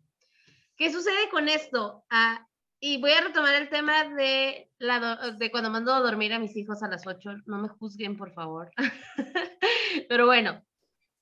¿Qué 0.78 0.90
sucede 0.90 1.28
con 1.30 1.50
esto? 1.50 2.06
Ah, 2.10 2.48
y 2.80 3.00
voy 3.00 3.12
a 3.12 3.22
retomar 3.22 3.56
el 3.56 3.70
tema 3.70 4.04
de, 4.04 4.70
la, 4.78 5.32
de 5.38 5.52
cuando 5.52 5.70
mando 5.70 5.94
a 5.94 6.02
dormir 6.02 6.34
a 6.34 6.40
mis 6.40 6.56
hijos 6.56 6.84
a 6.84 6.88
las 6.88 7.08
8. 7.08 7.44
No 7.46 7.58
me 7.58 7.70
juzguen, 7.70 8.18
por 8.18 8.34
favor. 8.34 8.72
Pero 10.10 10.26
bueno, 10.26 10.62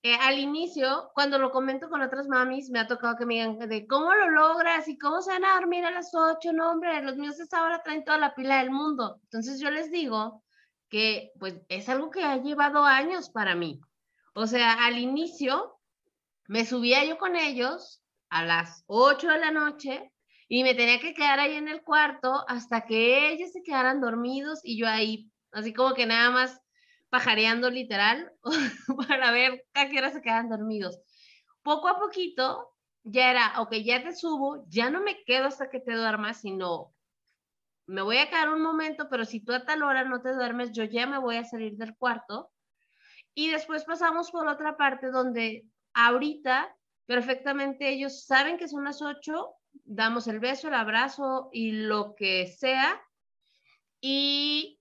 eh, 0.02 0.16
al 0.20 0.40
inicio, 0.40 1.12
cuando 1.14 1.38
lo 1.38 1.52
comento 1.52 1.90
con 1.90 2.02
otras 2.02 2.28
mamis, 2.28 2.70
me 2.70 2.80
ha 2.80 2.88
tocado 2.88 3.16
que 3.16 3.26
me 3.26 3.36
digan 3.36 3.70
de 3.70 3.88
cómo 3.88 4.14
lo 4.14 4.30
logras 4.30 4.88
y 4.88 4.98
cómo 4.98 5.22
se 5.22 5.32
van 5.32 5.46
a 5.46 5.56
dormir 5.56 5.86
a 5.86 5.92
las 5.92 6.14
8. 6.14 6.52
No, 6.54 6.72
hombre, 6.72 7.02
los 7.02 7.18
míos 7.18 7.40
esta 7.40 7.64
hora 7.64 7.82
traen 7.84 8.04
toda 8.04 8.18
la 8.18 8.36
pila 8.36 8.60
del 8.60 8.72
mundo. 8.72 9.20
Entonces 9.24 9.60
yo 9.60 9.70
les 9.72 9.92
digo 9.92 10.44
que 10.90 11.32
pues 11.40 11.62
es 11.70 11.88
algo 11.90 12.12
que 12.12 12.24
ha 12.24 12.38
llevado 12.38 12.84
años 12.84 13.30
para 13.30 13.56
mí. 13.56 13.80
O 14.36 14.48
sea, 14.48 14.86
al 14.86 14.98
inicio 14.98 15.80
me 16.48 16.66
subía 16.66 17.06
yo 17.06 17.18
con 17.18 17.36
ellos 17.36 18.04
a 18.30 18.44
las 18.44 18.84
8 18.88 19.28
de 19.28 19.40
la 19.40 19.52
noche 19.52 20.13
y 20.56 20.64
me 20.64 20.76
tenía 20.76 21.00
que 21.00 21.16
quedar 21.16 21.40
ahí 21.40 21.56
en 21.56 21.68
el 21.68 21.82
cuarto 21.82 22.46
hasta 22.48 22.86
que 22.86 23.32
ellos 23.32 23.52
se 23.52 23.64
quedaran 23.64 24.00
dormidos 24.00 24.60
y 24.64 24.78
yo 24.78 24.88
ahí, 24.88 25.32
así 25.52 25.74
como 25.74 25.96
que 25.96 26.06
nada 26.06 26.30
más 26.30 26.62
pajareando 27.10 27.72
literal 27.72 28.32
para 29.08 29.32
ver 29.32 29.66
a 29.74 29.90
qué 29.90 29.98
hora 29.98 30.12
se 30.12 30.22
quedan 30.22 30.50
dormidos. 30.50 31.00
Poco 31.64 31.88
a 31.88 31.98
poquito 31.98 32.72
ya 33.02 33.32
era, 33.32 33.62
ok, 33.62 33.74
ya 33.84 34.04
te 34.04 34.16
subo, 34.16 34.64
ya 34.70 34.92
no 34.92 35.02
me 35.02 35.24
quedo 35.24 35.48
hasta 35.48 35.72
que 35.72 35.80
te 35.80 35.96
duermas, 35.96 36.42
sino 36.42 36.94
me 37.88 38.04
voy 38.04 38.18
a 38.18 38.30
quedar 38.30 38.50
un 38.50 38.62
momento, 38.62 39.08
pero 39.10 39.26
si 39.26 39.40
tú 39.40 39.54
a 39.54 39.66
tal 39.66 39.82
hora 39.82 40.04
no 40.04 40.22
te 40.22 40.36
duermes, 40.36 40.72
yo 40.72 40.84
ya 40.84 41.08
me 41.08 41.18
voy 41.18 41.38
a 41.38 41.46
salir 41.46 41.78
del 41.78 41.98
cuarto. 41.98 42.52
Y 43.34 43.50
después 43.50 43.86
pasamos 43.86 44.30
por 44.30 44.48
otra 44.48 44.78
parte 44.78 45.10
donde 45.10 45.66
ahorita 45.96 46.78
perfectamente 47.08 47.90
ellos 47.90 48.28
saben 48.28 48.60
que 48.60 48.68
son 48.68 48.84
las 48.84 49.02
8 49.02 49.56
damos 49.86 50.28
el 50.28 50.40
beso, 50.40 50.68
el 50.68 50.76
abrazo 50.76 51.50
y 51.52 51.72
lo 51.72 52.16
que 52.16 52.48
sea. 52.48 53.02
Y, 54.02 54.80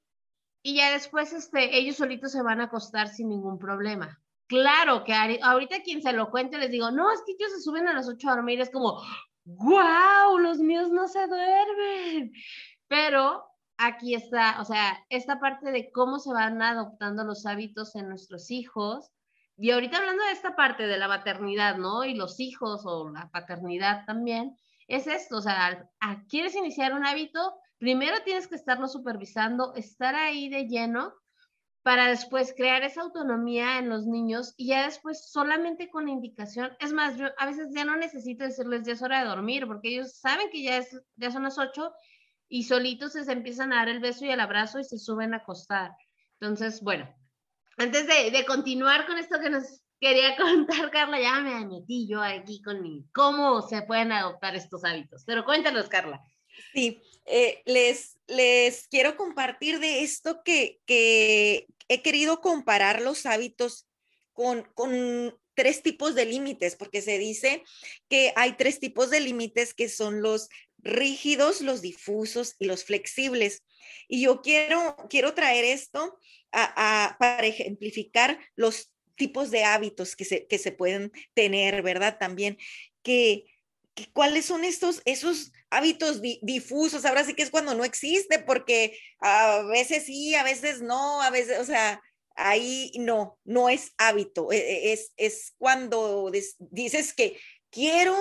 y 0.63 0.77
ya 0.77 0.93
después 0.93 1.33
este, 1.33 1.77
ellos 1.77 1.97
solitos 1.97 2.33
se 2.33 2.43
van 2.43 2.61
a 2.61 2.65
acostar 2.65 3.09
sin 3.09 3.29
ningún 3.29 3.59
problema. 3.59 4.21
Claro 4.47 5.05
que 5.05 5.15
ahorita 5.15 5.83
quien 5.83 6.03
se 6.03 6.13
lo 6.13 6.31
cuente 6.31 6.59
les 6.59 6.71
digo, 6.71 6.91
no, 6.91 7.11
es 7.11 7.23
que 7.25 7.33
ellos 7.33 7.53
se 7.53 7.63
suben 7.63 7.89
a 7.89 7.95
las 7.95 8.09
8 8.09 8.29
a 8.29 8.35
dormir, 8.37 8.61
es 8.61 8.71
como, 8.71 9.01
wow, 9.45 10.39
los 10.39 10.59
míos 10.59 10.91
no 10.91 11.09
se 11.09 11.27
duermen. 11.27 12.33
Pero 12.89 13.45
aquí 13.79 14.15
está, 14.15 14.61
o 14.61 14.65
sea, 14.65 14.99
esta 15.09 15.41
parte 15.41 15.71
de 15.71 15.91
cómo 15.91 16.19
se 16.19 16.33
van 16.33 16.61
adoptando 16.63 17.25
los 17.25 17.47
hábitos 17.47 17.97
en 17.97 18.09
nuestros 18.09 18.51
hijos. 18.51 19.11
Y 19.57 19.71
ahorita 19.71 19.99
hablando 19.99 20.25
de 20.25 20.33
esta 20.33 20.57
parte 20.57 20.87
de 20.87 20.99
la 20.99 21.09
maternidad, 21.09 21.77
¿no? 21.77 22.05
Y 22.05 22.15
los 22.15 22.41
hijos 22.41 22.83
o 22.85 23.11
la 23.11 23.31
paternidad 23.31 24.05
también, 24.07 24.57
es 24.95 25.07
esto, 25.07 25.39
o 25.39 25.43
sea, 25.43 25.89
quieres 26.29 26.55
iniciar 26.55 26.93
un 26.93 27.07
hábito, 27.07 27.55
primero 27.79 28.17
tienes 28.25 28.47
que 28.47 28.57
estarlo 28.57 28.89
supervisando, 28.89 29.75
estar 29.75 30.15
ahí 30.15 30.49
de 30.49 30.67
lleno 30.69 31.15
para 31.83 32.09
después 32.09 32.55
crear 32.57 32.83
esa 32.83 33.01
autonomía 33.01 33.79
en 33.79 33.89
los 33.89 34.07
niños 34.07 34.55
y 34.57 34.69
ya 34.69 34.85
después 34.85 35.31
solamente 35.31 35.91
con 35.91 36.09
indicación. 36.09 36.77
Es 36.79 36.93
más, 36.93 37.17
yo 37.17 37.27
a 37.39 37.47
veces 37.47 37.69
ya 37.75 37.85
no 37.85 37.97
necesito 37.97 38.45
decirles 38.45 38.87
ya 38.87 38.93
es 38.93 39.03
hora 39.03 39.21
de 39.21 39.29
dormir 39.29 39.67
porque 39.67 39.89
ellos 39.89 40.15
saben 40.17 40.51
que 40.51 40.63
ya, 40.63 40.77
es, 40.77 41.01
ya 41.17 41.31
son 41.31 41.43
las 41.43 41.59
8 41.59 41.93
y 42.49 42.65
solitos 42.65 43.13
se 43.15 43.33
empiezan 43.33 43.73
a 43.73 43.77
dar 43.77 43.89
el 43.89 44.01
beso 44.01 44.27
y 44.27 44.31
el 44.31 44.41
abrazo 44.41 44.79
y 44.79 44.85
se 44.85 44.99
suben 44.99 45.33
a 45.33 45.39
acostar. 45.39 45.93
Entonces, 46.39 46.83
bueno, 46.83 47.09
antes 47.79 48.07
de, 48.07 48.45
continuar 48.45 49.07
con 49.07 49.17
esto 49.17 49.41
que 49.41 49.49
nos 49.49 49.83
quería 50.03 50.37
contar, 50.37 50.91
Carla, 50.91 51.21
ya 51.21 51.41
me 51.41 51.65
metí 51.65 52.09
yo 52.09 52.21
aquí 52.21 52.61
con 52.61 52.83
mi, 52.83 53.07
cómo 53.15 53.67
se 53.67 53.83
pueden 53.83 54.13
adoptar 54.13 54.57
estos 54.57 54.85
hábitos. 54.85 55.23
Pero 55.25 55.45
cuéntanos, 55.45 55.89
Carla. 55.89 56.21
Sí, 56.75 57.01
eh, 57.25 57.63
les, 57.65 58.19
les 58.27 58.89
quiero 58.89 59.17
compartir 59.17 59.79
de 59.79 60.03
esto 60.03 60.43
que, 60.45 60.81
que 60.85 61.67
he 61.89 62.03
querido 62.03 62.41
comparar 62.41 63.01
los 63.01 63.25
hábitos 63.25 63.87
con, 64.33 64.65
con 64.75 65.39
tres 65.55 65.83
tipos 65.83 66.15
de 66.15 66.27
límites, 66.27 66.77
porque 66.77 67.01
se 67.01 67.19
dice 67.19 67.63
que 68.09 68.33
hay 68.37 68.53
tres 68.55 68.81
tipos 68.81 69.11
de 69.11 69.21
límites 69.21 69.73
que 69.73 69.89
son 69.89 70.21
los 70.21 70.49
rígidos, 70.79 71.61
los 71.61 71.81
difusos 71.81 72.57
y 72.59 72.67
los 72.67 72.85
flexibles. 72.85 73.63
Y 74.09 74.23
yo 74.23 74.43
quiero, 74.43 74.97
quiero 75.09 75.33
traer 75.33 75.65
esto 75.65 76.19
para 76.51 77.47
ejemplificar 77.47 78.39
los 78.57 78.92
tipos 79.17 79.51
de 79.51 79.65
hábitos 79.65 80.17
que 80.17 80.25
se, 80.25 80.47
que 80.47 80.59
se 80.59 80.73
pueden 80.73 81.13
tener, 81.35 81.83
¿verdad? 81.83 82.19
También 82.19 82.59
que, 83.03 83.47
cuáles 84.13 84.47
son 84.47 84.65
estos, 84.65 85.03
esos 85.05 85.53
hábitos 85.71 86.21
difusos. 86.43 87.05
Ahora 87.05 87.25
sí 87.25 87.35
que 87.35 87.43
es 87.43 87.51
cuando 87.51 87.75
no 87.75 87.85
existe, 87.85 88.39
porque 88.39 88.99
a 89.21 89.63
veces 89.63 90.05
sí, 90.07 90.35
a 90.35 90.43
veces 90.43 90.81
no, 90.81 91.23
a 91.23 91.31
veces, 91.31 91.59
o 91.59 91.65
sea, 91.65 92.01
ahí 92.37 92.93
no, 92.99 93.39
no 93.45 93.69
es 93.69 93.93
hábito, 93.99 94.53
e, 94.53 94.57
e, 94.57 94.93
es, 94.93 95.13
es 95.17 95.55
cuando 95.59 96.31
dices 96.59 97.13
que 97.13 97.39
quiero 97.71 98.17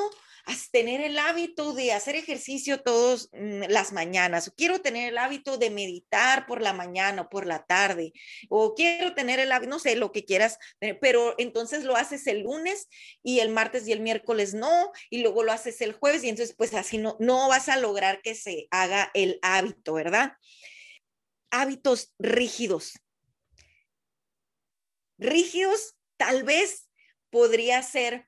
tener 0.71 1.01
el 1.01 1.19
hábito 1.19 1.73
de 1.73 1.91
hacer 1.91 2.15
ejercicio 2.15 2.81
todas 2.81 3.29
mm, 3.33 3.63
las 3.69 3.91
mañanas, 3.91 4.51
quiero 4.55 4.81
tener 4.81 5.09
el 5.09 5.17
hábito 5.17 5.57
de 5.57 5.69
meditar 5.69 6.45
por 6.45 6.61
la 6.61 6.73
mañana 6.73 7.23
o 7.23 7.29
por 7.29 7.45
la 7.45 7.65
tarde, 7.65 8.13
o 8.49 8.73
quiero 8.73 9.13
tener 9.13 9.39
el 9.39 9.51
hábito, 9.51 9.69
no 9.69 9.79
sé, 9.79 9.95
lo 9.95 10.11
que 10.11 10.25
quieras, 10.25 10.57
pero 11.01 11.35
entonces 11.37 11.83
lo 11.83 11.95
haces 11.95 12.25
el 12.27 12.41
lunes 12.41 12.87
y 13.23 13.39
el 13.39 13.49
martes 13.49 13.87
y 13.87 13.91
el 13.91 13.99
miércoles 13.99 14.53
no, 14.53 14.91
y 15.09 15.21
luego 15.21 15.43
lo 15.43 15.51
haces 15.51 15.81
el 15.81 15.93
jueves 15.93 16.23
y 16.23 16.29
entonces 16.29 16.55
pues 16.55 16.73
así 16.73 16.97
no, 16.97 17.17
no 17.19 17.47
vas 17.49 17.69
a 17.69 17.77
lograr 17.77 18.21
que 18.21 18.35
se 18.35 18.67
haga 18.71 19.11
el 19.13 19.39
hábito, 19.41 19.93
¿verdad? 19.93 20.33
Hábitos 21.49 22.13
rígidos. 22.17 22.99
Rígidos 25.17 25.95
tal 26.17 26.43
vez 26.43 26.89
podría 27.29 27.81
ser 27.83 28.27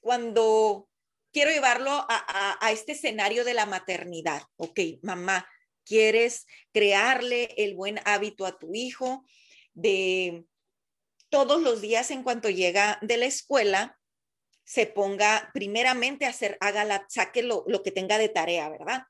cuando 0.00 0.89
quiero 1.32 1.50
llevarlo 1.50 2.06
a, 2.08 2.70
este 2.72 2.92
escenario 2.92 3.44
de 3.44 3.54
la 3.54 3.66
maternidad. 3.66 4.42
Ok, 4.56 4.80
mamá, 5.02 5.48
quieres 5.84 6.46
crearle 6.72 7.54
el 7.56 7.74
buen 7.74 8.00
hábito 8.04 8.46
a 8.46 8.58
tu 8.58 8.74
hijo 8.74 9.24
de 9.72 10.44
todos 11.28 11.62
los 11.62 11.80
días 11.80 12.10
en 12.10 12.22
cuanto 12.22 12.50
llega 12.50 12.98
de 13.02 13.16
la 13.16 13.26
escuela, 13.26 13.98
se 14.64 14.86
ponga 14.86 15.50
primeramente 15.54 16.26
a 16.26 16.30
hacer, 16.30 16.56
haga 16.60 16.84
la, 16.84 17.06
saque 17.08 17.42
lo, 17.42 17.64
que 17.82 17.90
tenga 17.90 18.18
de 18.18 18.28
tarea, 18.28 18.68
¿verdad? 18.68 19.02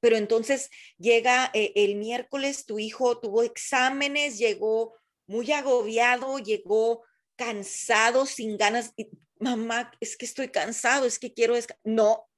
Pero 0.00 0.16
entonces 0.16 0.70
llega 0.98 1.50
eh, 1.54 1.72
el 1.74 1.96
miércoles, 1.96 2.66
tu 2.66 2.78
hijo 2.78 3.18
tuvo 3.18 3.42
exámenes, 3.42 4.38
llegó 4.38 4.94
muy 5.26 5.52
agobiado, 5.52 6.38
llegó 6.38 7.02
cansado, 7.36 8.26
sin 8.26 8.56
ganas, 8.58 8.92
mamá, 9.40 9.90
es 10.00 10.16
que 10.16 10.26
estoy 10.26 10.48
cansado, 10.48 11.06
es 11.06 11.18
que 11.18 11.32
quiero, 11.32 11.54
no, 11.82 12.28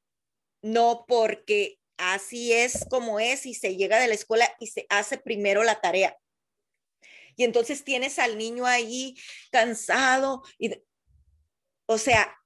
no, 0.63 1.05
porque 1.07 1.79
así 1.99 2.53
es 2.53 2.87
como 2.89 3.21
es 3.21 3.47
y 3.47 3.55
se 3.55 3.77
llega 3.77 4.01
de 4.01 4.09
la 4.09 4.15
escuela 4.15 4.49
y 4.61 4.69
se 4.69 4.87
hace 4.89 5.19
primero 5.19 5.63
la 5.65 5.81
tarea. 5.81 6.17
Y 7.37 7.45
entonces 7.45 7.85
tienes 7.85 8.19
al 8.19 8.39
niño 8.39 8.67
ahí 8.67 9.15
cansado 9.51 10.43
y, 10.59 10.71
o 11.87 11.99
sea, 11.99 12.37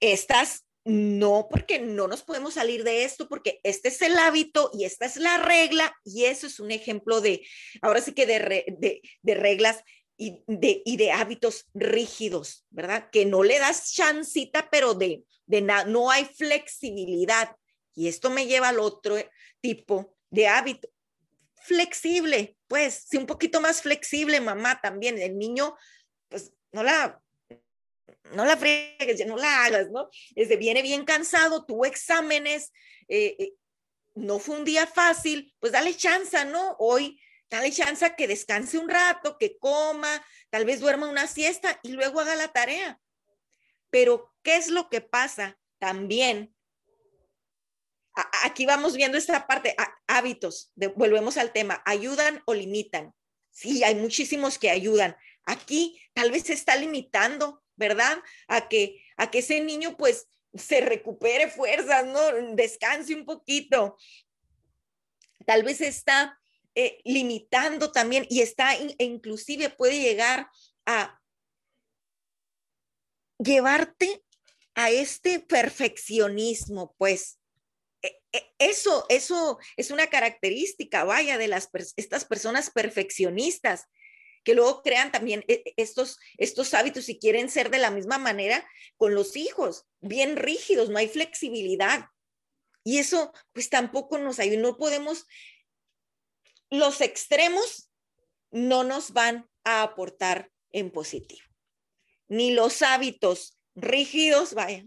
estás, 0.00 0.66
no, 0.84 1.48
porque 1.50 1.80
no 1.80 2.06
nos 2.06 2.22
podemos 2.22 2.54
salir 2.54 2.84
de 2.84 3.04
esto, 3.04 3.28
porque 3.28 3.60
este 3.62 3.88
es 3.88 4.02
el 4.02 4.18
hábito 4.18 4.70
y 4.72 4.84
esta 4.84 5.06
es 5.06 5.16
la 5.16 5.38
regla 5.38 5.94
y 6.04 6.24
eso 6.24 6.46
es 6.46 6.60
un 6.60 6.70
ejemplo 6.70 7.20
de, 7.20 7.46
ahora 7.82 8.00
sí 8.00 8.12
que 8.12 8.26
de, 8.26 8.64
de, 8.78 9.00
de 9.22 9.34
reglas 9.34 9.82
y 10.16 10.42
de, 10.46 10.82
y 10.84 10.96
de 10.96 11.12
hábitos 11.12 11.66
rígidos, 11.74 12.64
¿verdad? 12.70 13.10
Que 13.10 13.26
no 13.26 13.42
le 13.42 13.58
das 13.58 13.92
chancita, 13.92 14.68
pero 14.70 14.94
de, 14.94 15.24
de 15.46 15.60
no 15.60 16.10
hay 16.10 16.24
flexibilidad. 16.24 17.54
Y 17.94 18.08
esto 18.08 18.30
me 18.30 18.46
lleva 18.46 18.68
al 18.68 18.78
otro 18.78 19.16
tipo 19.60 20.16
de 20.30 20.48
hábito. 20.48 20.88
Flexible, 21.54 22.56
pues, 22.68 23.06
sí, 23.08 23.16
un 23.16 23.26
poquito 23.26 23.60
más 23.60 23.82
flexible, 23.82 24.40
mamá, 24.40 24.80
también. 24.80 25.18
El 25.18 25.36
niño, 25.36 25.76
pues, 26.28 26.52
no 26.72 26.82
la, 26.82 27.20
no 28.32 28.44
la 28.44 28.56
fregues, 28.56 29.24
no 29.26 29.36
la 29.36 29.64
hagas, 29.64 29.90
¿no? 29.90 30.08
Desde 30.34 30.56
viene 30.56 30.82
bien 30.82 31.04
cansado, 31.04 31.64
tuvo 31.64 31.84
exámenes, 31.84 32.72
eh, 33.08 33.36
eh, 33.38 33.52
no 34.14 34.38
fue 34.38 34.56
un 34.56 34.64
día 34.64 34.86
fácil, 34.86 35.54
pues 35.60 35.72
dale 35.72 35.94
chance, 35.94 36.42
¿no? 36.46 36.76
Hoy 36.78 37.20
dale 37.50 37.72
chance 37.72 38.14
que 38.16 38.28
descanse 38.28 38.78
un 38.78 38.88
rato, 38.88 39.38
que 39.38 39.58
coma, 39.58 40.24
tal 40.50 40.64
vez 40.64 40.80
duerma 40.80 41.08
una 41.08 41.26
siesta 41.26 41.78
y 41.82 41.92
luego 41.92 42.20
haga 42.20 42.34
la 42.36 42.48
tarea. 42.48 43.00
Pero, 43.90 44.34
¿qué 44.42 44.56
es 44.56 44.68
lo 44.68 44.88
que 44.88 45.00
pasa 45.00 45.58
también? 45.78 46.54
Aquí 48.44 48.64
vamos 48.64 48.96
viendo 48.96 49.18
esta 49.18 49.46
parte, 49.46 49.76
hábitos, 50.06 50.72
volvemos 50.96 51.36
al 51.36 51.52
tema, 51.52 51.82
¿ayudan 51.84 52.42
o 52.46 52.54
limitan? 52.54 53.12
Sí, 53.50 53.84
hay 53.84 53.94
muchísimos 53.94 54.58
que 54.58 54.70
ayudan. 54.70 55.16
Aquí 55.44 56.00
tal 56.14 56.30
vez 56.30 56.44
se 56.44 56.54
está 56.54 56.76
limitando, 56.76 57.62
¿verdad? 57.76 58.18
A 58.48 58.68
que, 58.68 59.02
a 59.16 59.30
que 59.30 59.38
ese 59.38 59.60
niño 59.60 59.96
pues 59.96 60.28
se 60.54 60.80
recupere 60.80 61.50
fuerzas, 61.50 62.06
¿no? 62.06 62.54
Descanse 62.54 63.14
un 63.14 63.24
poquito. 63.24 63.96
Tal 65.46 65.62
vez 65.62 65.80
está 65.80 66.38
eh, 66.78 67.00
limitando 67.04 67.90
también 67.90 68.26
y 68.28 68.42
está 68.42 68.74
e 68.74 68.94
inclusive 68.98 69.70
puede 69.70 69.98
llegar 69.98 70.50
a 70.84 71.18
llevarte 73.38 74.22
a 74.74 74.90
este 74.90 75.40
perfeccionismo, 75.40 76.94
pues 76.98 77.38
e, 78.02 78.20
e, 78.30 78.52
eso, 78.58 79.06
eso 79.08 79.58
es 79.78 79.90
una 79.90 80.08
característica, 80.08 81.04
vaya, 81.04 81.38
de 81.38 81.48
las 81.48 81.70
estas 81.96 82.26
personas 82.26 82.70
perfeccionistas 82.70 83.86
que 84.44 84.54
luego 84.54 84.82
crean 84.82 85.10
también 85.10 85.44
estos, 85.48 86.18
estos 86.36 86.74
hábitos 86.74 87.08
y 87.08 87.18
quieren 87.18 87.48
ser 87.48 87.70
de 87.70 87.78
la 87.78 87.90
misma 87.90 88.18
manera 88.18 88.68
con 88.98 89.14
los 89.14 89.34
hijos, 89.34 89.86
bien 90.02 90.36
rígidos, 90.36 90.90
no 90.90 90.98
hay 90.98 91.08
flexibilidad. 91.08 92.10
Y 92.84 92.98
eso 92.98 93.32
pues 93.54 93.70
tampoco 93.70 94.18
nos 94.18 94.38
ayuda, 94.38 94.60
no 94.60 94.76
podemos 94.76 95.26
los 96.70 97.00
extremos 97.00 97.90
no 98.50 98.84
nos 98.84 99.12
van 99.12 99.48
a 99.64 99.82
aportar 99.82 100.50
en 100.70 100.90
positivo. 100.90 101.46
Ni 102.28 102.52
los 102.52 102.82
hábitos 102.82 103.58
rígidos, 103.74 104.54
vaya, 104.54 104.86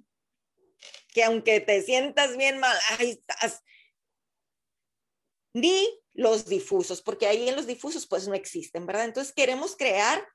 que 1.13 1.23
aunque 1.23 1.59
te 1.59 1.81
sientas 1.81 2.37
bien 2.37 2.59
mal, 2.59 2.77
ahí 2.97 3.11
estás. 3.11 3.63
Ni 5.53 5.87
los 6.13 6.45
difusos, 6.45 7.01
porque 7.01 7.27
ahí 7.27 7.47
en 7.47 7.55
los 7.55 7.67
difusos 7.67 8.07
pues 8.07 8.27
no 8.27 8.33
existen, 8.33 8.85
¿verdad? 8.85 9.05
Entonces 9.05 9.33
queremos 9.33 9.75
crear 9.75 10.27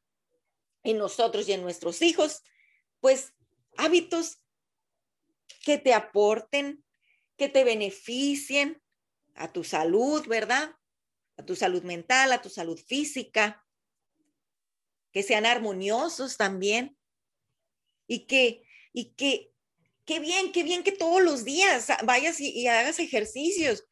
en 0.82 0.98
nosotros 0.98 1.48
y 1.48 1.52
en 1.52 1.62
nuestros 1.62 2.02
hijos, 2.02 2.42
pues 3.00 3.32
hábitos 3.76 4.42
que 5.64 5.78
te 5.78 5.94
aporten, 5.94 6.84
que 7.36 7.48
te 7.48 7.64
beneficien 7.64 8.82
a 9.34 9.52
tu 9.52 9.64
salud, 9.64 10.26
¿verdad? 10.26 10.74
A 11.36 11.44
tu 11.44 11.56
salud 11.56 11.82
mental, 11.82 12.32
a 12.32 12.42
tu 12.42 12.48
salud 12.48 12.78
física, 12.78 13.64
que 15.12 15.22
sean 15.22 15.46
armoniosos 15.46 16.36
también. 16.36 16.96
Y 18.06 18.26
que, 18.26 18.64
y 18.92 19.14
que, 19.14 19.52
qué 20.04 20.20
bien, 20.20 20.52
qué 20.52 20.62
bien 20.62 20.82
que 20.82 20.92
todos 20.92 21.22
los 21.22 21.44
días 21.44 21.88
vayas 22.04 22.38
y, 22.40 22.66
hagas 22.66 22.98
ejercicios, 22.98 23.84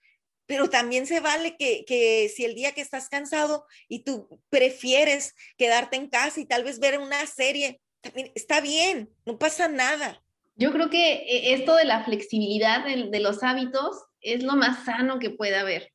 pero 0.47 0.69
también 0.69 1.07
se 1.07 1.21
vale 1.21 1.57
que, 1.57 1.85
que, 1.87 2.29
si 2.29 2.45
el 2.45 2.55
día 2.55 2.73
que 2.73 2.83
estás 2.83 3.09
cansado 3.09 3.65
y 3.89 4.01
tú 4.01 4.29
prefieres 4.51 5.35
quedarte 5.57 5.97
en 5.97 6.09
casa 6.09 6.41
y 6.41 6.47
tal 6.47 6.65
vez 6.65 6.79
ver 6.79 6.99
una 6.99 7.27
serie, 7.27 7.81
también 8.03 8.33
está 8.35 8.61
bien, 8.61 9.09
no 9.25 9.39
pasa 9.39 9.69
nada. 9.69 10.23
Yo 10.57 10.73
creo 10.73 10.91
que 10.91 11.13
eh, 11.13 11.55
esto 11.55 11.75
de 11.77 11.85
la 11.85 12.05
flexibilidad 12.05 12.85
de 12.85 13.21
los 13.21 13.43
hábitos 13.43 13.97
es 14.21 14.43
lo 14.43 14.57
más 14.57 14.85
sano 14.85 15.19
que 15.19 15.31
puede 15.31 15.57
haber 15.57 15.92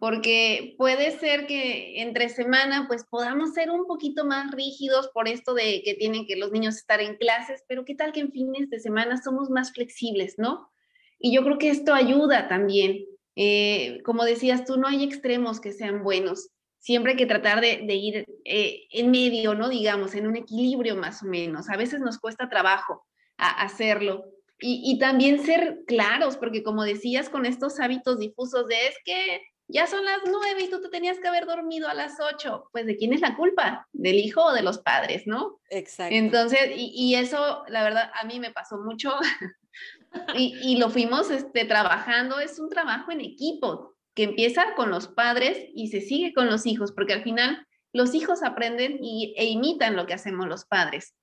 porque 0.00 0.74
puede 0.78 1.18
ser 1.18 1.46
que 1.46 2.02
entre 2.02 2.28
semana 2.28 2.86
pues 2.88 3.04
podamos 3.04 3.54
ser 3.54 3.70
un 3.70 3.86
poquito 3.86 4.24
más 4.24 4.50
rígidos 4.52 5.08
por 5.08 5.28
esto 5.28 5.54
de 5.54 5.82
que 5.84 5.94
tienen 5.94 6.26
que 6.26 6.36
los 6.36 6.52
niños 6.52 6.76
estar 6.76 7.00
en 7.00 7.16
clases, 7.16 7.64
pero 7.68 7.84
qué 7.84 7.94
tal 7.94 8.12
que 8.12 8.20
en 8.20 8.32
fines 8.32 8.70
de 8.70 8.80
semana 8.80 9.20
somos 9.22 9.50
más 9.50 9.72
flexibles, 9.72 10.34
¿no? 10.38 10.70
Y 11.18 11.34
yo 11.34 11.42
creo 11.42 11.58
que 11.58 11.70
esto 11.70 11.94
ayuda 11.94 12.48
también. 12.48 13.04
Eh, 13.36 14.00
como 14.04 14.24
decías 14.24 14.64
tú, 14.64 14.76
no 14.78 14.88
hay 14.88 15.04
extremos 15.04 15.60
que 15.60 15.72
sean 15.72 16.02
buenos. 16.02 16.50
siempre 16.78 17.12
hay 17.12 17.16
que 17.18 17.26
tratar 17.26 17.60
de, 17.60 17.94
ir 17.94 18.26
eh, 18.44 18.86
en 18.90 19.10
medio, 19.10 19.54
¿no? 19.54 19.68
Digamos, 19.68 20.14
en 20.14 20.26
un 20.26 20.36
equilibrio 20.36 20.94
más 20.94 21.22
o 21.22 21.26
menos. 21.26 21.68
A 21.68 21.76
veces 21.76 22.00
nos 22.00 22.18
cuesta 22.18 22.48
trabajo 22.48 23.04
hacerlo. 23.36 24.24
Y, 24.60 24.82
y, 24.84 24.98
también 24.98 25.44
ser 25.44 25.80
claros, 25.86 26.36
porque 26.36 26.62
como 26.62 26.84
decías, 26.84 27.28
con 27.28 27.44
estos 27.44 27.80
hábitos 27.80 28.18
difusos 28.18 28.68
de 28.68 28.86
es 28.86 28.94
que 29.04 29.42
ya 29.68 29.86
son 29.86 30.04
las 30.04 30.18
nueve 30.24 30.62
y 30.62 30.70
tú 30.70 30.80
te 30.80 30.88
tenías 30.88 31.18
que 31.18 31.28
haber 31.28 31.46
dormido 31.46 31.88
a 31.88 31.94
las 31.94 32.18
ocho. 32.20 32.68
Pues 32.72 32.86
de 32.86 32.96
quién 32.96 33.12
es 33.12 33.20
la 33.20 33.36
culpa, 33.36 33.88
del 33.92 34.16
hijo 34.16 34.44
o 34.44 34.52
de 34.52 34.62
los 34.62 34.78
padres, 34.78 35.26
¿no? 35.26 35.60
Exacto. 35.70 36.14
Entonces, 36.14 36.70
y, 36.76 37.14
eso, 37.14 37.64
la 37.68 37.82
verdad, 37.82 38.10
a 38.14 38.24
mí 38.24 38.38
me 38.38 38.52
pasó 38.52 38.78
mucho 38.78 39.12
y, 40.36 40.56
y, 40.62 40.78
lo 40.78 40.90
fuimos 40.90 41.30
este, 41.30 41.64
trabajando. 41.64 42.38
Es 42.38 42.58
un 42.58 42.68
trabajo 42.68 43.10
en 43.10 43.20
equipo 43.20 43.96
que 44.14 44.22
empieza 44.22 44.74
con 44.74 44.90
los 44.90 45.08
padres 45.08 45.68
y 45.74 45.88
se 45.88 46.00
sigue 46.00 46.32
con 46.32 46.46
los 46.46 46.64
hijos, 46.66 46.92
porque 46.92 47.12
al 47.12 47.22
final 47.22 47.66
los 47.92 48.14
hijos 48.14 48.42
aprenden 48.42 48.98
y, 49.02 49.34
e 49.36 49.46
imitan 49.46 49.96
lo 49.96 50.06
que 50.06 50.14
hacemos 50.14 50.46
los 50.46 50.64
padres. 50.64 51.14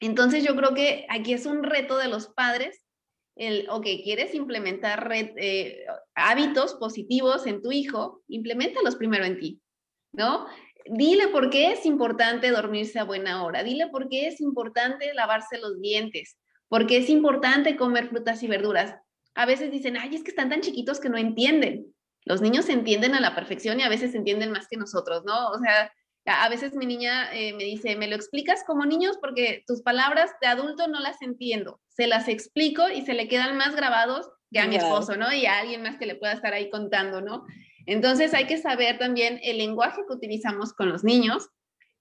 Entonces 0.00 0.44
yo 0.44 0.56
creo 0.56 0.74
que 0.74 1.06
aquí 1.08 1.32
es 1.32 1.46
un 1.46 1.62
reto 1.62 1.96
de 1.96 2.08
los 2.08 2.28
padres 2.28 2.84
el, 3.38 3.68
ok, 3.70 3.86
quieres 4.02 4.34
implementar 4.34 5.10
eh, 5.14 5.86
hábitos 6.14 6.74
positivos 6.74 7.46
en 7.46 7.62
tu 7.62 7.72
hijo, 7.72 8.22
implementalos 8.28 8.96
primero 8.96 9.24
en 9.24 9.38
ti, 9.38 9.60
¿no? 10.12 10.46
Dile 10.86 11.28
por 11.28 11.48
qué 11.50 11.72
es 11.72 11.86
importante 11.86 12.50
dormirse 12.50 12.98
a 12.98 13.04
buena 13.04 13.44
hora, 13.44 13.62
dile 13.62 13.88
por 13.88 14.08
qué 14.08 14.26
es 14.26 14.40
importante 14.40 15.14
lavarse 15.14 15.58
los 15.58 15.80
dientes, 15.80 16.36
por 16.68 16.86
qué 16.86 16.98
es 16.98 17.08
importante 17.10 17.76
comer 17.76 18.08
frutas 18.08 18.42
y 18.42 18.48
verduras. 18.48 18.96
A 19.34 19.46
veces 19.46 19.70
dicen, 19.70 19.96
ay, 19.96 20.16
es 20.16 20.24
que 20.24 20.30
están 20.30 20.50
tan 20.50 20.60
chiquitos 20.60 20.98
que 20.98 21.08
no 21.08 21.16
entienden. 21.16 21.94
Los 22.24 22.40
niños 22.40 22.68
entienden 22.68 23.14
a 23.14 23.20
la 23.20 23.34
perfección 23.34 23.78
y 23.78 23.84
a 23.84 23.88
veces 23.88 24.14
entienden 24.14 24.50
más 24.50 24.66
que 24.68 24.76
nosotros, 24.76 25.24
¿no? 25.24 25.50
O 25.50 25.58
sea, 25.58 25.92
a 26.28 26.48
veces 26.48 26.74
mi 26.74 26.86
niña 26.86 27.32
eh, 27.32 27.52
me 27.54 27.64
dice, 27.64 27.96
¿me 27.96 28.08
lo 28.08 28.16
explicas 28.16 28.62
como 28.66 28.84
niños? 28.84 29.18
Porque 29.20 29.64
tus 29.66 29.82
palabras 29.82 30.30
de 30.40 30.46
adulto 30.46 30.88
no 30.88 31.00
las 31.00 31.22
entiendo. 31.22 31.80
Se 31.88 32.06
las 32.06 32.28
explico 32.28 32.88
y 32.88 33.02
se 33.02 33.14
le 33.14 33.28
quedan 33.28 33.56
más 33.56 33.74
grabados 33.74 34.28
que 34.50 34.60
a 34.60 34.66
mi 34.66 34.76
esposo, 34.76 35.16
¿no? 35.16 35.32
Y 35.32 35.46
a 35.46 35.58
alguien 35.58 35.82
más 35.82 35.98
que 35.98 36.06
le 36.06 36.14
pueda 36.14 36.32
estar 36.32 36.54
ahí 36.54 36.70
contando, 36.70 37.20
¿no? 37.20 37.44
Entonces 37.86 38.34
hay 38.34 38.46
que 38.46 38.58
saber 38.58 38.98
también 38.98 39.40
el 39.42 39.58
lenguaje 39.58 40.02
que 40.06 40.14
utilizamos 40.14 40.72
con 40.72 40.88
los 40.90 41.04
niños, 41.04 41.48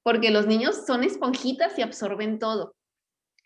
porque 0.03 0.31
los 0.31 0.47
niños 0.47 0.85
son 0.85 1.03
esponjitas 1.03 1.77
y 1.77 1.81
absorben 1.81 2.39
todo. 2.39 2.75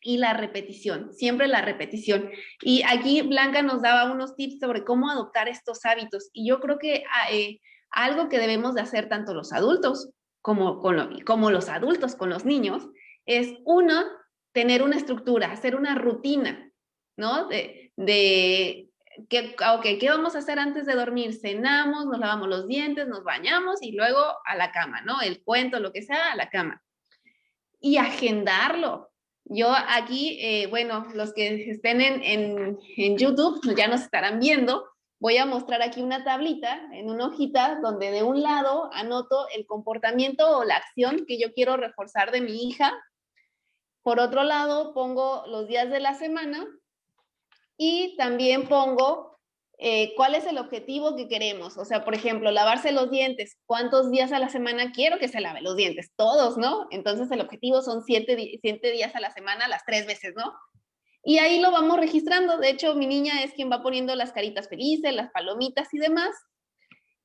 Y 0.04 0.18
la 0.18 0.34
repetición, 0.34 1.14
siempre 1.14 1.48
la 1.48 1.62
repetición. 1.62 2.32
Y 2.62 2.82
aquí 2.84 3.22
Blanca 3.22 3.62
nos 3.62 3.82
daba 3.82 4.12
unos 4.12 4.36
tips 4.36 4.60
sobre 4.60 4.84
cómo 4.84 5.10
adoptar 5.10 5.48
estos 5.48 5.86
hábitos. 5.86 6.30
Y 6.34 6.48
yo 6.48 6.60
creo 6.60 6.80
que 6.80 7.04
ah, 7.12 7.32
eh, 7.32 7.60
algo 7.92 8.30
que 8.30 8.40
debemos 8.40 8.74
de 8.74 8.82
hacer 8.82 9.10
tanto 9.10 9.34
los 9.34 9.54
adultos 9.54 10.10
como, 10.42 10.82
como 11.26 11.52
los 11.52 11.70
adultos 11.70 12.16
con 12.16 12.30
los 12.30 12.46
niños, 12.46 12.88
es 13.26 13.54
uno, 13.64 14.04
tener 14.52 14.82
una 14.84 14.98
estructura, 14.98 15.52
hacer 15.52 15.76
una 15.76 15.96
rutina, 15.96 16.72
¿no? 17.16 17.48
De, 17.48 17.94
de 17.96 18.90
¿qué, 19.30 19.56
okay, 19.78 19.98
¿qué 19.98 20.10
vamos 20.10 20.36
a 20.36 20.40
hacer 20.40 20.60
antes 20.60 20.86
de 20.86 20.96
dormir? 20.96 21.34
Cenamos, 21.34 22.06
nos 22.06 22.20
lavamos 22.20 22.48
los 22.48 22.68
dientes, 22.68 23.08
nos 23.08 23.24
bañamos 23.24 23.82
y 23.82 23.92
luego 23.92 24.22
a 24.46 24.56
la 24.56 24.72
cama, 24.72 25.02
¿no? 25.02 25.22
El 25.22 25.44
cuento, 25.44 25.80
lo 25.80 25.92
que 25.94 26.02
sea, 26.02 26.32
a 26.32 26.36
la 26.36 26.50
cama. 26.50 26.84
Y 27.80 27.98
agendarlo. 27.98 29.12
Yo 29.46 29.74
aquí, 29.74 30.38
eh, 30.42 30.68
bueno, 30.68 31.08
los 31.14 31.34
que 31.34 31.70
estén 31.70 32.00
en, 32.00 32.24
en, 32.24 32.80
en 32.98 33.18
YouTube 33.18 33.60
ya 33.76 33.88
nos 33.88 34.02
estarán 34.02 34.40
viendo, 34.40 34.86
voy 35.22 35.38
a 35.38 35.46
mostrar 35.46 35.84
aquí 35.84 36.02
una 36.02 36.24
tablita 36.24 36.82
en 36.94 37.08
una 37.08 37.28
hojita 37.28 37.80
donde 37.82 38.10
de 38.10 38.24
un 38.24 38.42
lado 38.42 38.90
anoto 38.92 39.48
el 39.56 39.68
comportamiento 39.68 40.58
o 40.58 40.64
la 40.64 40.78
acción 40.78 41.26
que 41.28 41.40
yo 41.40 41.54
quiero 41.54 41.78
reforzar 41.78 42.32
de 42.32 42.42
mi 42.42 42.68
hija. 42.68 42.92
Por 44.02 44.20
otro 44.20 44.44
lado, 44.44 44.96
pongo 44.96 45.44
los 45.46 45.68
días 45.68 45.92
de 45.92 46.00
la 46.00 46.16
semana 46.16 46.66
y 47.78 48.16
también 48.18 48.68
pongo 48.68 49.38
eh, 49.78 50.16
cuál 50.16 50.34
es 50.34 50.48
el 50.48 50.58
objetivo 50.58 51.16
que 51.16 51.28
queremos. 51.28 51.78
O 51.78 51.86
sea, 51.86 52.04
por 52.04 52.16
ejemplo, 52.16 52.50
lavarse 52.50 52.92
los 52.92 53.12
dientes. 53.12 53.60
¿Cuántos 53.68 54.10
días 54.10 54.32
a 54.32 54.40
la 54.40 54.50
semana 54.50 54.92
quiero 54.92 55.20
que 55.20 55.28
se 55.28 55.40
lave 55.40 55.62
los 55.62 55.76
dientes? 55.76 56.12
Todos, 56.16 56.58
¿no? 56.58 56.88
Entonces 56.90 57.30
el 57.30 57.42
objetivo 57.42 57.84
son 57.84 58.02
siete, 58.02 58.58
siete 58.60 58.92
días 58.92 59.16
a 59.16 59.20
la 59.20 59.30
semana, 59.30 59.68
las 59.68 59.86
tres 59.86 60.08
veces, 60.08 60.34
¿no? 60.36 60.52
Y 61.24 61.38
ahí 61.38 61.60
lo 61.60 61.72
vamos 61.72 62.00
registrando. 62.00 62.58
De 62.58 62.70
hecho, 62.70 62.96
mi 62.96 63.08
niña 63.08 63.44
es 63.44 63.54
quien 63.54 63.72
va 63.72 63.84
poniendo 63.84 64.16
las 64.16 64.32
caritas 64.32 64.68
felices, 64.68 65.14
las 65.14 65.32
palomitas 65.32 65.94
y 65.94 66.00
demás. 66.00 66.36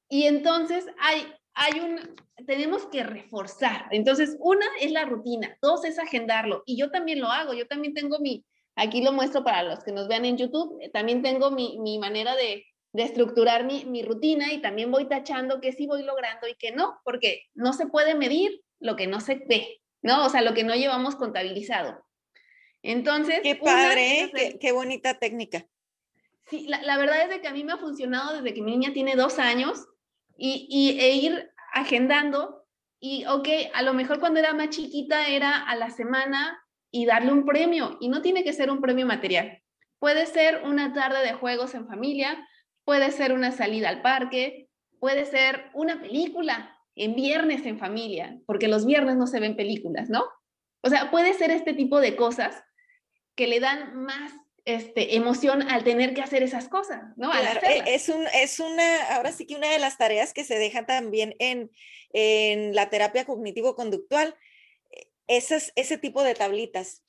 Y 0.08 0.24
entonces 0.24 0.86
hay, 1.00 1.26
hay 1.54 1.80
un, 1.80 2.14
tenemos 2.46 2.86
que 2.86 3.02
reforzar. 3.02 3.86
Entonces, 3.90 4.36
una 4.40 4.66
es 4.80 4.92
la 4.92 5.04
rutina, 5.04 5.56
dos 5.62 5.84
es 5.84 5.98
agendarlo. 5.98 6.62
Y 6.66 6.76
yo 6.76 6.90
también 6.90 7.20
lo 7.20 7.28
hago. 7.28 7.54
Yo 7.54 7.66
también 7.66 7.94
tengo 7.94 8.18
mi, 8.18 8.44
aquí 8.76 9.02
lo 9.02 9.12
muestro 9.12 9.42
para 9.42 9.62
los 9.62 9.82
que 9.82 9.92
nos 9.92 10.06
vean 10.06 10.24
en 10.24 10.36
YouTube, 10.36 10.78
eh, 10.80 10.90
también 10.90 11.22
tengo 11.22 11.50
mi, 11.50 11.78
mi 11.80 11.98
manera 11.98 12.36
de, 12.36 12.64
de 12.92 13.02
estructurar 13.02 13.64
mi, 13.64 13.84
mi, 13.86 14.02
rutina 14.02 14.52
y 14.52 14.60
también 14.60 14.90
voy 14.90 15.08
tachando 15.08 15.60
que 15.60 15.72
sí 15.72 15.86
voy 15.86 16.02
logrando 16.02 16.46
y 16.46 16.54
que 16.54 16.72
no, 16.72 17.00
porque 17.04 17.46
no 17.54 17.72
se 17.72 17.86
puede 17.86 18.14
medir 18.14 18.60
lo 18.78 18.94
que 18.94 19.06
no 19.06 19.20
se 19.20 19.42
ve, 19.48 19.80
¿no? 20.02 20.26
O 20.26 20.28
sea, 20.28 20.42
lo 20.42 20.54
que 20.54 20.64
no 20.64 20.74
llevamos 20.74 21.16
contabilizado. 21.16 22.05
Entonces. 22.86 23.40
Qué 23.42 23.56
padre, 23.56 24.20
¿eh? 24.20 24.58
qué, 24.60 24.70
bonita 24.70 25.18
técnica. 25.18 25.66
Sí, 26.48 26.68
la, 26.68 26.96
verdad 26.96 27.22
es 27.22 27.28
de 27.30 27.40
que 27.40 27.48
a 27.48 27.52
mí 27.52 27.64
me 27.64 27.72
ha 27.72 27.78
funcionado 27.78 28.36
desde 28.36 28.54
que 28.54 28.62
mi 28.62 28.70
niña 28.70 28.92
tiene 28.92 29.16
dos 29.16 29.40
años 29.40 29.88
y, 30.36 30.68
y, 30.70 31.00
e 31.00 31.16
ir 31.16 31.50
agendando. 31.72 32.64
Y, 33.00 33.26
ok, 33.26 33.48
a 33.74 33.82
lo 33.82 33.92
mejor 33.92 34.20
cuando 34.20 34.38
era 34.38 34.54
más 34.54 34.70
chiquita 34.70 35.26
era 35.26 35.58
a 35.68 35.74
la 35.74 35.90
semana 35.90 36.62
y 36.92 37.06
darle 37.06 37.32
un 37.32 37.44
premio. 37.44 37.98
Y 38.00 38.08
no 38.08 38.22
tiene 38.22 38.44
que 38.44 38.52
ser 38.52 38.70
un 38.70 38.80
premio 38.80 39.04
material. 39.04 39.60
Puede 39.98 40.26
ser 40.26 40.62
una 40.62 40.92
tarde 40.92 41.24
de 41.24 41.32
juegos 41.32 41.74
en 41.74 41.88
familia, 41.88 42.46
puede 42.84 43.10
ser 43.10 43.32
una 43.32 43.50
salida 43.50 43.88
al 43.88 44.00
parque, 44.00 44.68
puede 45.00 45.24
ser 45.24 45.70
una 45.74 46.00
película 46.00 46.78
en 46.94 47.16
viernes 47.16 47.66
en 47.66 47.80
familia, 47.80 48.38
porque 48.46 48.68
los 48.68 48.86
viernes 48.86 49.16
no 49.16 49.26
se 49.26 49.40
ven 49.40 49.56
películas, 49.56 50.08
¿no? 50.08 50.24
O 50.82 50.88
sea, 50.88 51.10
puede 51.10 51.34
ser 51.34 51.50
este 51.50 51.74
tipo 51.74 51.98
de 52.00 52.14
cosas 52.14 52.62
que 53.36 53.46
le 53.46 53.60
dan 53.60 53.94
más 53.94 54.32
este, 54.64 55.14
emoción 55.14 55.62
al 55.62 55.84
tener 55.84 56.12
que 56.12 56.22
hacer 56.22 56.42
esas 56.42 56.68
cosas, 56.68 57.16
¿no? 57.16 57.30
E, 57.32 57.94
es, 57.94 58.08
un, 58.08 58.26
es 58.34 58.58
una, 58.58 59.14
ahora 59.14 59.30
sí 59.30 59.46
que 59.46 59.54
una 59.54 59.70
de 59.70 59.78
las 59.78 59.96
tareas 59.96 60.34
que 60.34 60.42
se 60.42 60.58
dejan 60.58 60.86
también 60.86 61.36
en, 61.38 61.70
en 62.12 62.74
la 62.74 62.90
terapia 62.90 63.24
cognitivo-conductual, 63.24 64.34
e, 64.90 65.08
esas, 65.28 65.72
ese 65.76 65.98
tipo 65.98 66.24
de 66.24 66.34
tablitas. 66.34 67.04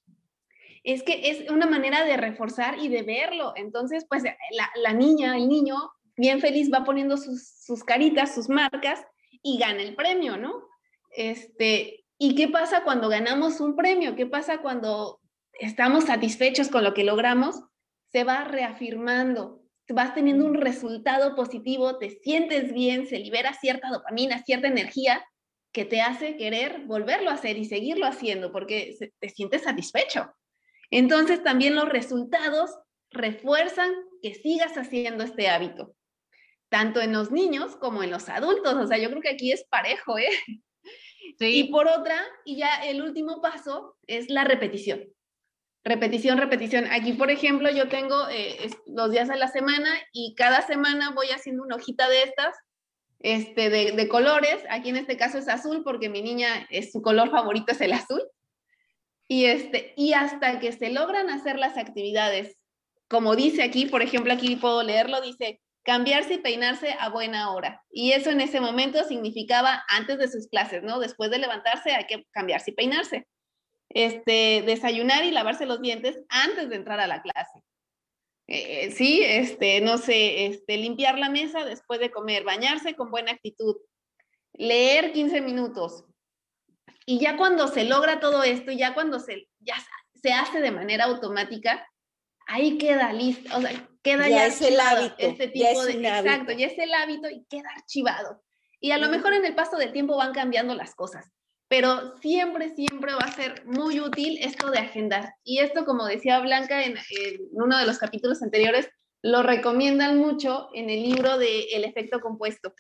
Es 0.84 1.02
que 1.02 1.32
es 1.32 1.50
una 1.50 1.66
manera 1.66 2.06
de 2.06 2.16
reforzar 2.16 2.78
y 2.78 2.90
de 2.90 3.02
verlo. 3.02 3.54
Entonces, 3.56 4.06
pues 4.08 4.24
la, 4.24 4.70
la 4.76 4.94
niña, 4.94 5.36
el 5.36 5.50
niño, 5.50 5.76
bien 6.16 6.40
feliz 6.40 6.70
va 6.72 6.84
poniendo 6.84 7.18
sus, 7.18 7.48
sus, 7.48 7.84
caritas, 7.84 8.36
sus 8.36 8.50
marcas 8.50 9.04
y 9.42 9.58
gana 9.58 9.82
el 9.82 9.96
premio, 9.96 10.38
¿no? 10.38 10.64
Este, 11.10 12.06
¿Y 12.20 12.36
qué 12.36 12.48
pasa 12.48 12.84
cuando 12.84 13.10
ganamos 13.10 13.60
un 13.60 13.76
premio? 13.76 14.16
¿Qué 14.16 14.26
pasa 14.26 14.60
cuando 14.60 15.20
estamos 15.60 16.06
satisfechos 16.06 16.70
con 16.70 16.84
lo 16.84 16.94
que 16.94 17.04
logramos, 17.04 17.62
se 18.12 18.24
va 18.24 18.44
reafirmando, 18.44 19.62
vas 19.90 20.14
teniendo 20.14 20.46
un 20.46 20.56
resultado 20.56 21.36
positivo, 21.36 21.98
te 21.98 22.10
sientes 22.10 22.74
bien, 22.74 23.08
se 23.08 23.20
libera 23.20 23.54
cierta 23.54 23.90
dopamina, 23.90 24.44
cierta 24.44 24.68
energía 24.68 25.26
que 25.72 25.86
te 25.86 26.02
hace 26.02 26.38
querer 26.38 26.86
volverlo 26.86 27.30
a 27.30 27.34
hacer 27.34 27.58
y 27.58 27.66
seguirlo 27.66 28.06
haciendo 28.06 28.52
porque 28.52 28.96
te 29.20 29.30
sientes 29.30 29.64
satisfecho. 29.64 30.34
Entonces 30.90 31.44
también 31.44 31.76
los 31.76 31.90
resultados 31.90 32.72
refuerzan 33.12 33.92
que 34.22 34.34
sigas 34.34 34.78
haciendo 34.78 35.24
este 35.24 35.50
hábito, 35.50 35.96
tanto 36.70 37.02
en 37.02 37.14
los 37.14 37.32
niños 37.32 37.76
como 37.76 38.04
en 38.04 38.12
los 38.12 38.30
adultos. 38.30 38.74
O 38.76 38.88
sea, 38.88 38.98
yo 38.98 39.10
creo 39.10 39.22
que 39.22 39.30
aquí 39.30 39.52
es 39.52 39.66
parejo, 39.66 40.18
¿eh? 40.18 40.30
Y 41.40 41.66
por 41.66 41.88
otra, 41.88 42.20
y 42.46 42.58
ya 42.58 42.86
el 42.86 43.02
último 43.02 43.42
paso 43.42 43.98
es 44.08 44.30
la 44.30 44.46
repetición 44.46 45.02
repetición, 45.84 46.38
repetición. 46.38 46.86
Aquí, 46.92 47.14
por 47.14 47.32
ejemplo, 47.32 47.70
yo 47.70 47.88
tengo 47.88 48.28
eh, 48.30 48.70
los 48.88 49.12
días 49.12 49.28
de 49.28 49.38
la 49.38 49.48
semana 49.48 49.90
y 50.12 50.36
cada 50.36 50.62
semana 50.62 51.12
voy 51.12 51.28
haciendo 51.28 51.64
una 51.64 51.76
hojita 51.76 52.10
de 52.10 52.24
estas, 52.24 52.56
este, 53.20 53.70
de, 53.70 54.08
colores. 54.08 54.64
Aquí 54.70 54.90
en 54.90 54.98
este 54.98 55.18
caso 55.18 55.38
es 55.38 55.48
azul 55.48 55.84
porque 55.84 56.10
mi 56.10 56.22
niña, 56.22 56.68
es, 56.70 56.92
su 56.92 57.02
color 57.02 57.32
favorito 57.32 57.72
es 57.72 57.82
el 57.82 57.94
azul. 57.94 58.22
Y, 59.28 59.46
este, 59.46 59.94
y 59.98 60.14
hasta 60.14 60.60
que 60.60 60.72
se 60.72 60.90
logran 60.90 61.30
hacer 61.30 61.58
las 61.58 61.78
actividades, 61.78 62.58
como 63.10 63.36
dice 63.36 63.64
aquí, 63.64 63.86
por 63.86 64.02
ejemplo, 64.02 64.34
aquí 64.34 64.56
puedo 64.56 64.84
leerlo, 64.84 65.22
dice 65.22 65.62
cambiarse 65.84 66.36
y 66.36 66.40
peinarse 66.40 66.96
a 67.00 67.10
buena 67.10 67.52
hora. 67.52 67.82
Y 67.90 68.12
eso 68.12 68.30
en 68.30 68.42
ese 68.42 68.60
momento 68.60 69.06
significaba 69.06 69.86
antes 69.88 70.18
de 70.18 70.28
sus 70.28 70.48
clases, 70.48 70.84
¿no? 70.84 71.00
Después 71.00 71.32
de 71.32 71.40
levantarse 71.40 71.92
hay 71.92 72.06
que 72.08 72.26
cambiarse 72.32 72.72
y 72.72 72.74
peinarse 72.74 73.26
este, 73.90 74.64
desayunar 74.66 75.26
y 75.26 75.32
lavarse 75.32 75.66
los 75.66 75.82
dientes 75.82 76.20
antes 76.30 76.70
de 76.70 76.76
entrar 76.76 77.00
a 77.00 77.08
la 77.08 77.22
clase. 77.22 77.64
Eh, 78.48 78.92
sí, 78.92 79.22
este, 79.24 79.82
no 79.82 79.98
sé, 79.98 80.46
este, 80.46 80.78
limpiar 80.78 81.20
la 81.20 81.30
mesa 81.30 81.66
después 81.66 82.00
de 82.00 82.12
comer, 82.12 82.44
bañarse 82.44 82.96
con 82.96 83.12
buena 83.12 83.32
actitud, 83.32 83.76
leer 84.54 85.12
15 85.12 85.42
minutos. 85.42 86.06
Y 87.06 87.20
ya 87.20 87.38
cuando 87.38 87.68
se 87.68 87.84
logra 87.84 88.20
todo 88.20 88.44
esto, 88.44 88.72
ya 88.72 88.94
cuando 88.94 89.20
se, 89.20 89.48
ya 89.60 89.76
se 90.22 90.32
hace 90.32 90.62
de 90.62 90.72
manera 90.72 91.06
automática, 91.06 91.88
ahí 92.48 92.78
queda 92.78 93.12
listo, 93.14 93.56
o 93.56 93.62
sea, 93.62 93.90
queda 94.02 94.30
ya, 94.30 94.46
es 94.46 94.62
el 94.62 94.80
hábito, 94.80 95.16
este 95.18 95.50
tipo 95.50 95.86
de, 95.86 95.94
exacto, 95.94 96.54
ya 96.54 96.68
es 96.68 96.78
el 96.78 96.94
hábito 96.94 97.30
y 97.30 97.46
queda 97.50 97.70
archivado. 97.76 98.42
Y 98.80 98.92
a 98.92 98.98
lo 98.98 99.10
mejor 99.10 99.34
en 99.34 99.46
el 99.46 99.56
paso 99.56 99.78
del 99.78 99.92
tiempo 99.92 100.16
van 100.16 100.34
cambiando 100.34 100.74
las 100.74 100.96
cosas, 100.96 101.32
pero 101.68 102.18
siempre, 102.18 102.74
siempre 102.76 103.14
va 103.14 103.26
a 103.26 103.32
ser 103.32 103.66
muy 103.66 104.00
útil 104.00 104.38
esto 104.42 104.72
de 104.72 104.80
agendar. 104.80 105.34
Y 105.44 105.60
esto, 105.60 105.86
como 105.86 106.06
decía 106.06 106.40
Blanca 106.40 106.84
en, 106.84 106.96
uno 107.52 107.78
de 107.78 107.86
los 107.86 107.98
capítulos 107.98 108.42
anteriores, 108.42 108.90
lo 109.22 109.44
recomiendan 109.44 110.18
mucho 110.18 110.70
en 110.74 110.90
el 110.90 111.04
libro 111.04 111.38
de 111.38 111.64
El 111.74 111.84
efecto 111.84 112.22
compuesto. 112.22 112.74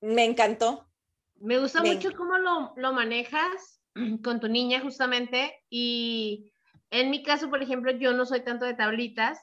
Me 0.00 0.24
encantó. 0.24 0.88
Me 1.36 1.58
gusta 1.58 1.82
mucho 1.82 2.10
cómo 2.16 2.36
lo, 2.38 2.72
lo 2.76 2.92
manejas 2.92 3.80
con 4.24 4.40
tu 4.40 4.48
niña 4.48 4.80
justamente 4.80 5.62
y 5.70 6.52
en 6.90 7.10
mi 7.10 7.22
caso, 7.22 7.48
por 7.48 7.62
ejemplo, 7.62 7.92
yo 7.92 8.12
no 8.12 8.26
soy 8.26 8.40
tanto 8.40 8.64
de 8.64 8.74
tablitas, 8.74 9.38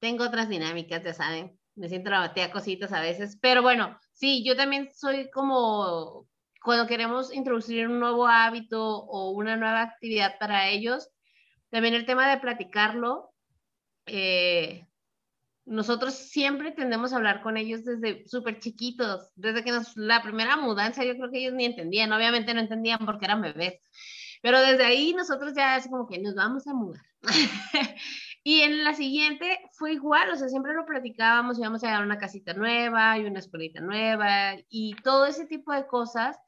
tengo 0.00 0.24
otras 0.24 0.48
dinámicas, 0.48 1.04
ya 1.04 1.14
saben, 1.14 1.56
me 1.76 1.88
siento 1.88 2.10
la 2.10 2.18
batea 2.18 2.50
cositas 2.50 2.92
a 2.92 3.00
veces, 3.00 3.38
pero 3.40 3.62
bueno, 3.62 3.96
sí, 4.12 4.44
yo 4.44 4.56
también 4.56 4.90
soy 4.92 5.30
como 5.30 6.26
cuando 6.62 6.86
queremos 6.86 7.32
introducir 7.32 7.88
un 7.88 8.00
nuevo 8.00 8.26
hábito 8.26 8.82
o 8.82 9.30
una 9.30 9.56
nueva 9.56 9.82
actividad 9.82 10.38
para 10.38 10.68
ellos, 10.68 11.08
también 11.70 11.94
el 11.94 12.06
tema 12.06 12.28
de 12.28 12.38
platicarlo. 12.38 13.32
Eh, 14.06 14.86
nosotros 15.64 16.14
siempre 16.14 16.72
tendemos 16.72 17.12
a 17.12 17.16
hablar 17.16 17.42
con 17.42 17.56
ellos 17.56 17.84
desde 17.84 18.26
súper 18.26 18.58
chiquitos, 18.58 19.30
desde 19.36 19.62
que 19.62 19.70
nos, 19.70 19.96
la 19.96 20.22
primera 20.22 20.56
mudanza, 20.56 21.04
yo 21.04 21.16
creo 21.16 21.30
que 21.30 21.38
ellos 21.38 21.54
ni 21.54 21.64
entendían, 21.64 22.12
obviamente 22.12 22.52
no 22.54 22.60
entendían 22.60 22.98
porque 23.06 23.26
eran 23.26 23.40
bebés, 23.40 23.80
pero 24.42 24.60
desde 24.60 24.84
ahí 24.84 25.14
nosotros 25.14 25.52
ya 25.54 25.76
es 25.76 25.86
como 25.86 26.08
que 26.08 26.18
nos 26.18 26.34
vamos 26.34 26.66
a 26.66 26.74
mudar. 26.74 27.02
y 28.42 28.62
en 28.62 28.84
la 28.84 28.94
siguiente 28.94 29.58
fue 29.72 29.92
igual, 29.92 30.30
o 30.30 30.36
sea, 30.36 30.48
siempre 30.48 30.72
lo 30.72 30.86
platicábamos, 30.86 31.58
íbamos 31.58 31.84
a 31.84 31.96
a 31.96 32.02
una 32.02 32.18
casita 32.18 32.54
nueva 32.54 33.18
y 33.18 33.26
una 33.26 33.38
escuelita 33.38 33.80
nueva 33.80 34.56
y 34.70 34.94
todo 35.02 35.26
ese 35.26 35.46
tipo 35.46 35.72
de 35.72 35.86
cosas, 35.86 36.38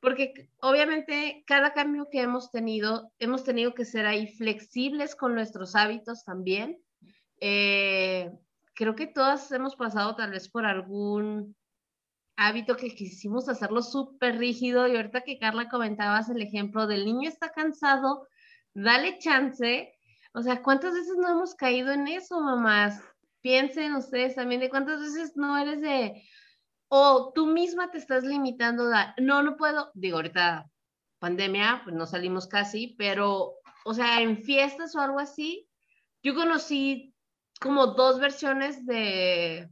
porque 0.00 0.48
obviamente 0.60 1.44
cada 1.46 1.72
cambio 1.74 2.08
que 2.10 2.22
hemos 2.22 2.50
tenido, 2.50 3.12
hemos 3.18 3.44
tenido 3.44 3.74
que 3.74 3.84
ser 3.84 4.06
ahí 4.06 4.26
flexibles 4.28 5.14
con 5.14 5.34
nuestros 5.34 5.76
hábitos 5.76 6.24
también. 6.24 6.78
Eh, 7.40 8.30
creo 8.74 8.94
que 8.94 9.06
todas 9.06 9.50
hemos 9.52 9.76
pasado 9.76 10.16
tal 10.16 10.30
vez 10.30 10.48
por 10.48 10.64
algún 10.64 11.54
hábito 12.36 12.76
que 12.76 12.94
quisimos 12.94 13.48
hacerlo 13.48 13.82
súper 13.82 14.38
rígido 14.38 14.88
y 14.88 14.96
ahorita 14.96 15.22
que 15.22 15.38
Carla 15.38 15.68
comentabas 15.68 16.28
el 16.30 16.42
ejemplo 16.42 16.86
del 16.86 17.04
niño 17.04 17.28
está 17.28 17.50
cansado, 17.50 18.26
dale 18.72 19.18
chance. 19.18 19.93
O 20.34 20.42
sea, 20.42 20.62
¿cuántas 20.62 20.94
veces 20.94 21.16
no 21.16 21.30
hemos 21.30 21.54
caído 21.54 21.92
en 21.92 22.08
eso, 22.08 22.40
mamás? 22.40 23.00
Piensen 23.40 23.94
ustedes 23.94 24.34
también 24.34 24.60
de 24.60 24.68
cuántas 24.68 25.00
veces 25.00 25.36
no 25.36 25.56
eres 25.56 25.80
de, 25.80 26.22
o 26.88 27.32
tú 27.34 27.46
misma 27.46 27.90
te 27.90 27.98
estás 27.98 28.24
limitando, 28.24 28.90
no, 29.18 29.42
no 29.42 29.56
puedo, 29.56 29.90
digo, 29.94 30.16
ahorita 30.16 30.68
pandemia, 31.20 31.82
pues 31.84 31.94
no 31.94 32.06
salimos 32.06 32.48
casi, 32.48 32.94
pero, 32.98 33.54
o 33.84 33.94
sea, 33.94 34.20
en 34.20 34.42
fiestas 34.42 34.94
o 34.96 35.00
algo 35.00 35.20
así, 35.20 35.68
yo 36.22 36.34
conocí 36.34 37.14
como 37.60 37.88
dos 37.88 38.18
versiones 38.18 38.84
de, 38.86 39.70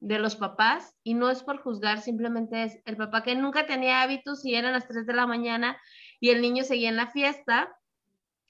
de 0.00 0.18
los 0.18 0.36
papás 0.36 0.94
y 1.02 1.14
no 1.14 1.30
es 1.30 1.42
por 1.42 1.62
juzgar, 1.62 2.00
simplemente 2.00 2.62
es 2.62 2.78
el 2.84 2.96
papá 2.96 3.22
que 3.22 3.34
nunca 3.34 3.66
tenía 3.66 4.02
hábitos 4.02 4.44
y 4.44 4.54
eran 4.54 4.72
las 4.72 4.86
3 4.86 5.06
de 5.06 5.14
la 5.14 5.26
mañana 5.26 5.76
y 6.20 6.30
el 6.30 6.40
niño 6.40 6.64
seguía 6.64 6.88
en 6.88 6.96
la 6.96 7.10
fiesta. 7.10 7.76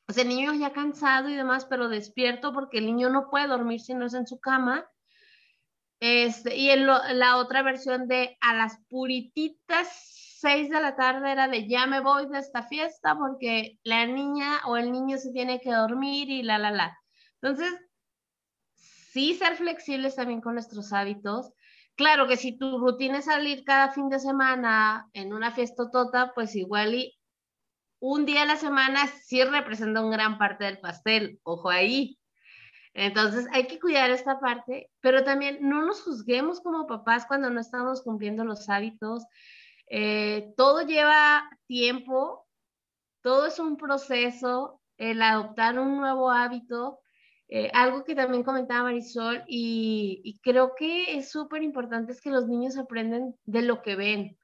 O 0.08 0.12
sea, 0.12 0.22
el 0.22 0.28
niño 0.28 0.54
ya 0.54 0.72
cansado 0.72 1.28
y 1.28 1.34
demás, 1.34 1.64
pero 1.64 1.88
despierto 1.88 2.52
porque 2.52 2.78
el 2.78 2.86
niño 2.86 3.10
no 3.10 3.28
puede 3.28 3.48
dormir 3.48 3.80
si 3.80 3.94
no 3.94 4.06
es 4.06 4.14
en 4.14 4.26
su 4.26 4.38
cama. 4.38 4.88
Este, 5.98 6.56
y 6.56 6.70
en 6.70 6.86
la 6.86 7.36
otra 7.38 7.62
versión 7.62 8.06
de 8.06 8.36
a 8.40 8.54
las 8.54 8.78
purititas 8.88 9.88
6 10.40 10.68
de 10.68 10.80
la 10.80 10.94
tarde 10.94 11.32
era 11.32 11.48
de 11.48 11.66
ya 11.66 11.86
me 11.86 12.00
voy 12.00 12.28
de 12.28 12.38
esta 12.38 12.62
fiesta 12.62 13.16
porque 13.16 13.78
la 13.82 14.06
niña 14.06 14.60
o 14.66 14.76
el 14.76 14.92
niño 14.92 15.16
se 15.16 15.32
tiene 15.32 15.60
que 15.60 15.72
dormir 15.72 16.28
y 16.30 16.42
la, 16.42 16.58
la, 16.58 16.70
la. 16.70 16.98
Entonces, 17.40 17.74
sí 18.74 19.34
ser 19.34 19.56
flexibles 19.56 20.14
también 20.14 20.40
con 20.40 20.54
nuestros 20.54 20.92
hábitos. 20.92 21.52
Claro 21.96 22.28
que 22.28 22.36
si 22.36 22.58
tu 22.58 22.78
rutina 22.78 23.18
es 23.18 23.24
salir 23.24 23.64
cada 23.64 23.90
fin 23.90 24.10
de 24.10 24.18
semana 24.18 25.08
en 25.14 25.32
una 25.32 25.50
fiesta 25.50 25.90
tota, 25.90 26.32
pues 26.34 26.54
igual 26.54 26.94
y 26.94 27.15
un 27.98 28.26
día 28.26 28.42
a 28.42 28.46
la 28.46 28.56
semana 28.56 29.06
sí 29.24 29.42
representa 29.42 30.02
un 30.02 30.10
gran 30.10 30.38
parte 30.38 30.64
del 30.64 30.78
pastel, 30.78 31.40
ojo 31.42 31.70
ahí. 31.70 32.18
Entonces 32.94 33.46
hay 33.52 33.66
que 33.66 33.78
cuidar 33.78 34.10
esta 34.10 34.40
parte, 34.40 34.90
pero 35.00 35.24
también 35.24 35.58
no 35.60 35.82
nos 35.82 36.02
juzguemos 36.02 36.60
como 36.60 36.86
papás 36.86 37.26
cuando 37.26 37.50
no 37.50 37.60
estamos 37.60 38.02
cumpliendo 38.02 38.44
los 38.44 38.68
hábitos. 38.68 39.24
Eh, 39.88 40.52
todo 40.56 40.82
lleva 40.82 41.48
tiempo, 41.66 42.46
todo 43.22 43.46
es 43.46 43.58
un 43.58 43.76
proceso, 43.76 44.80
el 44.96 45.20
adoptar 45.22 45.78
un 45.78 45.98
nuevo 45.98 46.30
hábito 46.30 47.00
eh, 47.48 47.70
algo 47.74 48.02
que 48.02 48.16
también 48.16 48.42
comentaba 48.42 48.84
Marisol 48.84 49.44
y, 49.46 50.40
creo 50.42 50.74
que 50.76 51.16
es 51.16 51.30
súper 51.30 51.62
importante 51.62 52.12
es 52.12 52.20
que 52.20 52.30
los 52.30 52.48
niños 52.48 52.76
aprenden 52.76 53.36
de 53.44 53.62
lo 53.62 53.82
que 53.82 53.94
ven. 53.94 54.36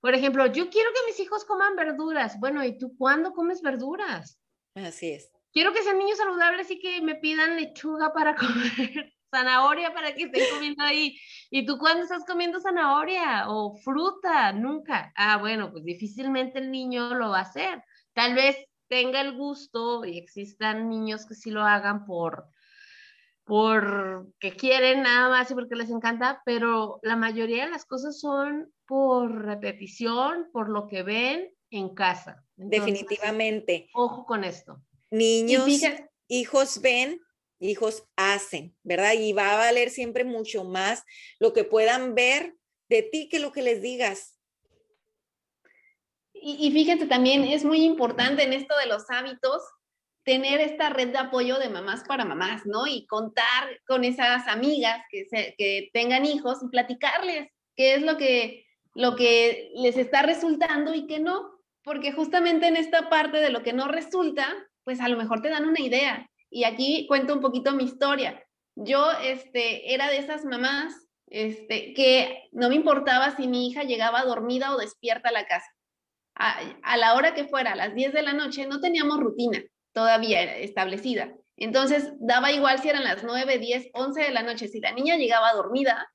Por 0.00 0.14
ejemplo, 0.14 0.46
yo 0.46 0.70
quiero 0.70 0.90
que 0.92 1.06
mis 1.06 1.20
hijos 1.20 1.44
coman 1.44 1.76
verduras. 1.76 2.38
Bueno, 2.38 2.64
¿y 2.64 2.78
tú 2.78 2.96
cuándo 2.96 3.32
comes 3.32 3.62
verduras? 3.62 4.40
Así 4.74 5.10
es. 5.10 5.30
Quiero 5.52 5.72
que 5.72 5.82
sean 5.82 5.98
niños 5.98 6.18
saludables 6.18 6.70
y 6.70 6.78
que 6.78 7.00
me 7.00 7.14
pidan 7.14 7.56
lechuga 7.56 8.12
para 8.12 8.34
comer, 8.36 9.14
zanahoria 9.30 9.94
para 9.94 10.14
que 10.14 10.24
estén 10.24 10.44
comiendo 10.52 10.84
ahí. 10.84 11.18
¿Y 11.50 11.64
tú 11.64 11.78
cuándo 11.78 12.02
estás 12.02 12.24
comiendo 12.26 12.60
zanahoria 12.60 13.48
o 13.48 13.74
fruta? 13.76 14.52
Nunca. 14.52 15.12
Ah, 15.16 15.38
bueno, 15.38 15.72
pues 15.72 15.84
difícilmente 15.84 16.58
el 16.58 16.70
niño 16.70 17.14
lo 17.14 17.30
va 17.30 17.38
a 17.38 17.42
hacer. 17.42 17.82
Tal 18.12 18.34
vez 18.34 18.56
tenga 18.88 19.20
el 19.20 19.36
gusto 19.36 20.04
y 20.04 20.18
existan 20.18 20.88
niños 20.88 21.26
que 21.26 21.34
sí 21.34 21.50
lo 21.50 21.62
hagan 21.62 22.04
por 22.04 22.46
porque 23.46 24.56
quieren 24.56 25.02
nada 25.02 25.28
más 25.28 25.48
y 25.50 25.54
porque 25.54 25.76
les 25.76 25.88
encanta, 25.88 26.42
pero 26.44 26.98
la 27.02 27.14
mayoría 27.14 27.64
de 27.64 27.70
las 27.70 27.84
cosas 27.84 28.18
son 28.18 28.72
por 28.86 29.44
repetición, 29.44 30.48
por 30.52 30.68
lo 30.68 30.88
que 30.88 31.04
ven 31.04 31.54
en 31.70 31.94
casa. 31.94 32.44
Definitivamente. 32.56 33.88
Ojo 33.94 34.26
con 34.26 34.42
esto. 34.42 34.82
Niños, 35.12 35.68
hijos 36.26 36.80
ven, 36.80 37.20
hijos 37.60 38.04
hacen, 38.16 38.76
¿verdad? 38.82 39.12
Y 39.12 39.32
va 39.32 39.52
a 39.52 39.58
valer 39.58 39.90
siempre 39.90 40.24
mucho 40.24 40.64
más 40.64 41.04
lo 41.38 41.52
que 41.52 41.62
puedan 41.62 42.16
ver 42.16 42.56
de 42.88 43.02
ti 43.02 43.28
que 43.28 43.38
lo 43.38 43.52
que 43.52 43.62
les 43.62 43.80
digas. 43.80 44.40
Y, 46.32 46.70
fíjense 46.72 47.06
también, 47.06 47.44
es 47.44 47.64
muy 47.64 47.84
importante 47.84 48.42
en 48.42 48.52
esto 48.52 48.76
de 48.76 48.86
los 48.86 49.08
hábitos 49.08 49.62
tener 50.26 50.60
esta 50.60 50.90
red 50.90 51.12
de 51.12 51.18
apoyo 51.18 51.58
de 51.58 51.70
mamás 51.70 52.02
para 52.02 52.24
mamás, 52.24 52.66
¿no? 52.66 52.86
Y 52.88 53.06
contar 53.06 53.80
con 53.86 54.02
esas 54.02 54.48
amigas 54.48 55.00
que, 55.08 55.24
que 55.56 55.88
tengan 55.92 56.26
hijos 56.26 56.58
y 56.62 56.68
platicarles 56.68 57.48
qué 57.76 57.94
es 57.94 58.02
lo 58.02 58.16
que, 58.18 58.64
les 59.76 59.96
está 59.96 60.22
resultando 60.22 60.94
y 60.94 61.06
qué 61.06 61.20
no, 61.20 61.60
porque 61.84 62.10
justamente 62.10 62.66
en 62.66 62.76
esta 62.76 63.08
parte 63.08 63.38
de 63.38 63.50
lo 63.50 63.62
que 63.62 63.72
no 63.72 63.86
resulta, 63.86 64.52
pues 64.82 65.00
a 65.00 65.08
lo 65.08 65.16
mejor 65.16 65.42
te 65.42 65.48
dan 65.48 65.64
una 65.64 65.80
idea. 65.80 66.28
Y 66.50 66.64
aquí 66.64 67.06
cuento 67.06 67.32
un 67.32 67.40
poquito 67.40 67.72
mi 67.72 67.84
historia. 67.84 68.44
Yo 68.74 69.12
este, 69.22 69.94
era 69.94 70.10
de 70.10 70.18
esas 70.18 70.44
mamás 70.44 70.92
este, 71.28 71.94
que 71.94 72.48
no 72.50 72.68
me 72.68 72.74
importaba 72.74 73.36
si 73.36 73.46
mi 73.46 73.68
hija 73.68 73.84
llegaba 73.84 74.24
dormida 74.24 74.74
o 74.74 74.78
despierta 74.78 75.28
a 75.28 75.32
la 75.32 75.46
casa 75.46 75.70
a, 76.36 76.96
la 76.96 77.14
hora 77.14 77.34
que 77.34 77.44
fuera, 77.44 77.72
a 77.72 77.76
las 77.76 77.94
10 77.94 78.12
de 78.12 78.22
la 78.22 78.34
noche, 78.34 78.66
no 78.66 78.80
teníamos 78.80 79.18
rutina 79.20 79.62
todavía 79.96 80.58
establecida. 80.58 81.32
Entonces, 81.56 82.12
daba 82.20 82.52
igual 82.52 82.78
si 82.80 82.90
eran 82.90 83.02
las 83.02 83.24
9, 83.24 83.58
10, 83.58 83.88
11 83.94 84.20
de 84.24 84.30
la 84.30 84.42
noche. 84.42 84.68
Si 84.68 84.78
la 84.78 84.92
niña 84.92 85.16
llegaba 85.16 85.54
dormida, 85.54 86.12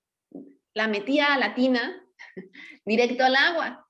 la 0.75 0.87
metía 0.87 1.33
a 1.33 1.39
la 1.39 1.55
tina 1.55 1.99
directo 2.85 3.25
al 3.25 3.35
agua. 3.35 3.87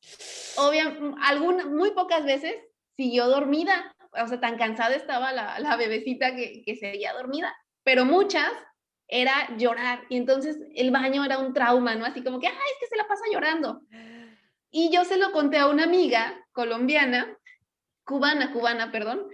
Obviamente, 0.56 1.66
muy 1.66 1.92
pocas 1.92 2.24
veces 2.24 2.56
siguió 2.96 3.28
dormida. 3.28 3.94
O 4.14 4.28
sea, 4.30 4.40
tan 4.40 4.58
cansada 4.58 4.96
estaba 4.96 5.34
la, 5.34 5.60
la 5.60 5.76
bebecita 5.76 6.38
que, 6.38 6.64
que 6.66 6.78
seguía 6.78 7.12
dormida. 7.12 7.54
Pero 7.84 8.06
muchas 8.06 8.50
era 9.10 9.34
llorar. 9.58 10.06
Y 10.08 10.16
entonces 10.16 10.58
el 10.74 10.92
baño 10.92 11.26
era 11.26 11.38
un 11.38 11.52
trauma, 11.52 11.96
¿no? 11.96 12.06
Así 12.06 12.24
como 12.24 12.40
que, 12.40 12.48
ay, 12.48 12.54
es 12.54 12.80
que 12.80 12.88
se 12.88 12.96
la 12.96 13.10
pasa 13.10 13.26
llorando. 13.30 13.82
Y 14.70 14.90
yo 14.90 15.04
se 15.04 15.18
lo 15.18 15.34
conté 15.34 15.58
a 15.58 15.68
una 15.68 15.84
amiga 15.84 16.48
colombiana, 16.54 17.38
cubana, 18.06 18.54
cubana, 18.54 18.90
perdón, 18.90 19.28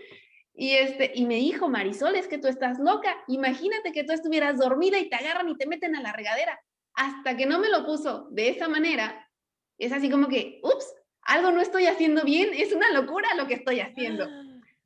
y, 0.60 0.72
este, 0.72 1.12
y 1.14 1.28
me 1.28 1.36
dijo, 1.36 1.70
Marisol, 1.70 2.16
es 2.16 2.28
que 2.28 2.40
tú 2.40 2.48
estás 2.48 2.80
loca. 2.80 3.16
Imagínate 3.28 3.92
que 3.92 4.04
tú 4.04 4.12
estuvieras 4.12 4.58
dormida 4.58 4.98
y 4.98 5.08
te 5.08 5.16
agarran 5.16 5.48
y 5.50 5.56
te 5.56 5.68
meten 5.68 5.96
a 5.96 6.02
la 6.02 6.12
regadera. 6.12 6.60
Hasta 6.96 7.38
que 7.38 7.46
no 7.46 7.60
me 7.60 7.70
lo 7.70 7.86
puso 7.86 8.28
de 8.32 8.50
esa 8.50 8.68
manera, 8.68 9.30
es 9.78 9.92
así 9.92 10.10
como 10.10 10.28
que, 10.28 10.60
ups, 10.64 10.96
algo 11.22 11.52
no 11.52 11.62
estoy 11.62 11.86
haciendo 11.86 12.24
bien, 12.24 12.50
es 12.56 12.74
una 12.74 12.92
locura 12.92 13.36
lo 13.36 13.46
que 13.46 13.54
estoy 13.54 13.82
haciendo. 13.82 14.24
Ah. 14.24 14.44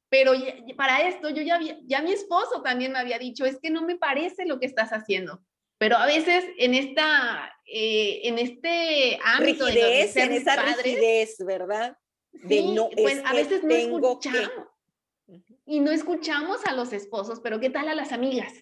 Pero 0.10 0.34
para 0.76 1.08
esto 1.08 1.30
yo 1.30 1.42
ya, 1.42 1.58
ya 1.86 2.02
mi 2.02 2.12
esposo 2.12 2.62
también 2.62 2.92
me 2.92 3.00
había 3.00 3.18
dicho, 3.18 3.46
es 3.46 3.58
que 3.62 3.70
no 3.70 3.82
me 3.84 3.96
parece 3.96 4.46
lo 4.46 4.60
que 4.60 4.66
estás 4.66 4.90
haciendo. 4.90 5.42
Pero 5.78 5.96
a 5.96 6.06
veces 6.06 6.44
en 6.58 6.74
esta, 6.74 7.56
eh, 7.66 8.20
en 8.26 8.40
este 8.40 9.18
ámbito 9.24 9.68
rigidez, 9.68 10.16
de 10.16 10.24
en 10.24 10.34
esa 10.34 10.62
rigidez, 10.62 11.38
¿verdad? 11.46 11.98
De 12.34 12.62
no, 12.62 12.90
pues 12.90 13.22
a 13.24 13.34
veces 13.34 13.64
no 13.64 13.74
escuchamos. 13.74 14.71
Y 15.66 15.80
no 15.80 15.92
escuchamos 15.92 16.66
a 16.66 16.74
los 16.74 16.94
esposos, 16.94 17.40
pero 17.42 17.60
¿qué 17.60 17.70
tal 17.70 17.88
a 17.88 17.96
las 17.96 18.12
amigas? 18.12 18.54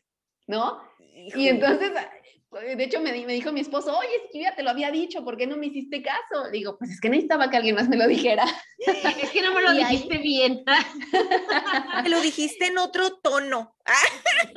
¿No? 0.47 0.81
Y 1.35 1.47
entonces 1.47 1.91
eh, 2.63 2.75
de 2.75 2.83
hecho, 2.83 2.99
me, 2.99 3.11
me, 3.11 3.33
dijo 3.33 3.51
mi 3.51 3.59
esposo, 3.59 3.95
oye, 3.95 4.09
es 4.15 4.31
que 4.31 4.41
ya 4.41 4.55
te 4.55 4.63
lo 4.63 4.71
había 4.71 4.89
dicho, 4.89 5.23
¿por 5.23 5.37
qué 5.37 5.45
no 5.45 5.55
me 5.55 5.67
hiciste 5.67 6.01
caso? 6.01 6.49
digo, 6.51 6.77
pues 6.79 6.89
es 6.91 6.99
que 6.99 7.09
necesitaba 7.09 7.49
que 7.49 7.57
alguien 7.57 7.75
más 7.75 7.87
me 7.87 7.95
lo 7.95 8.07
dijera. 8.07 8.43
Es 8.79 9.29
que 9.29 9.41
no 9.43 9.53
me 9.53 9.61
lo 9.61 9.71
dijiste 9.73 10.17
bien. 10.17 10.63
Me 12.03 12.09
lo 12.09 12.19
dijiste 12.21 12.67
en 12.67 12.77
otro 12.77 13.17
tono. 13.17 13.75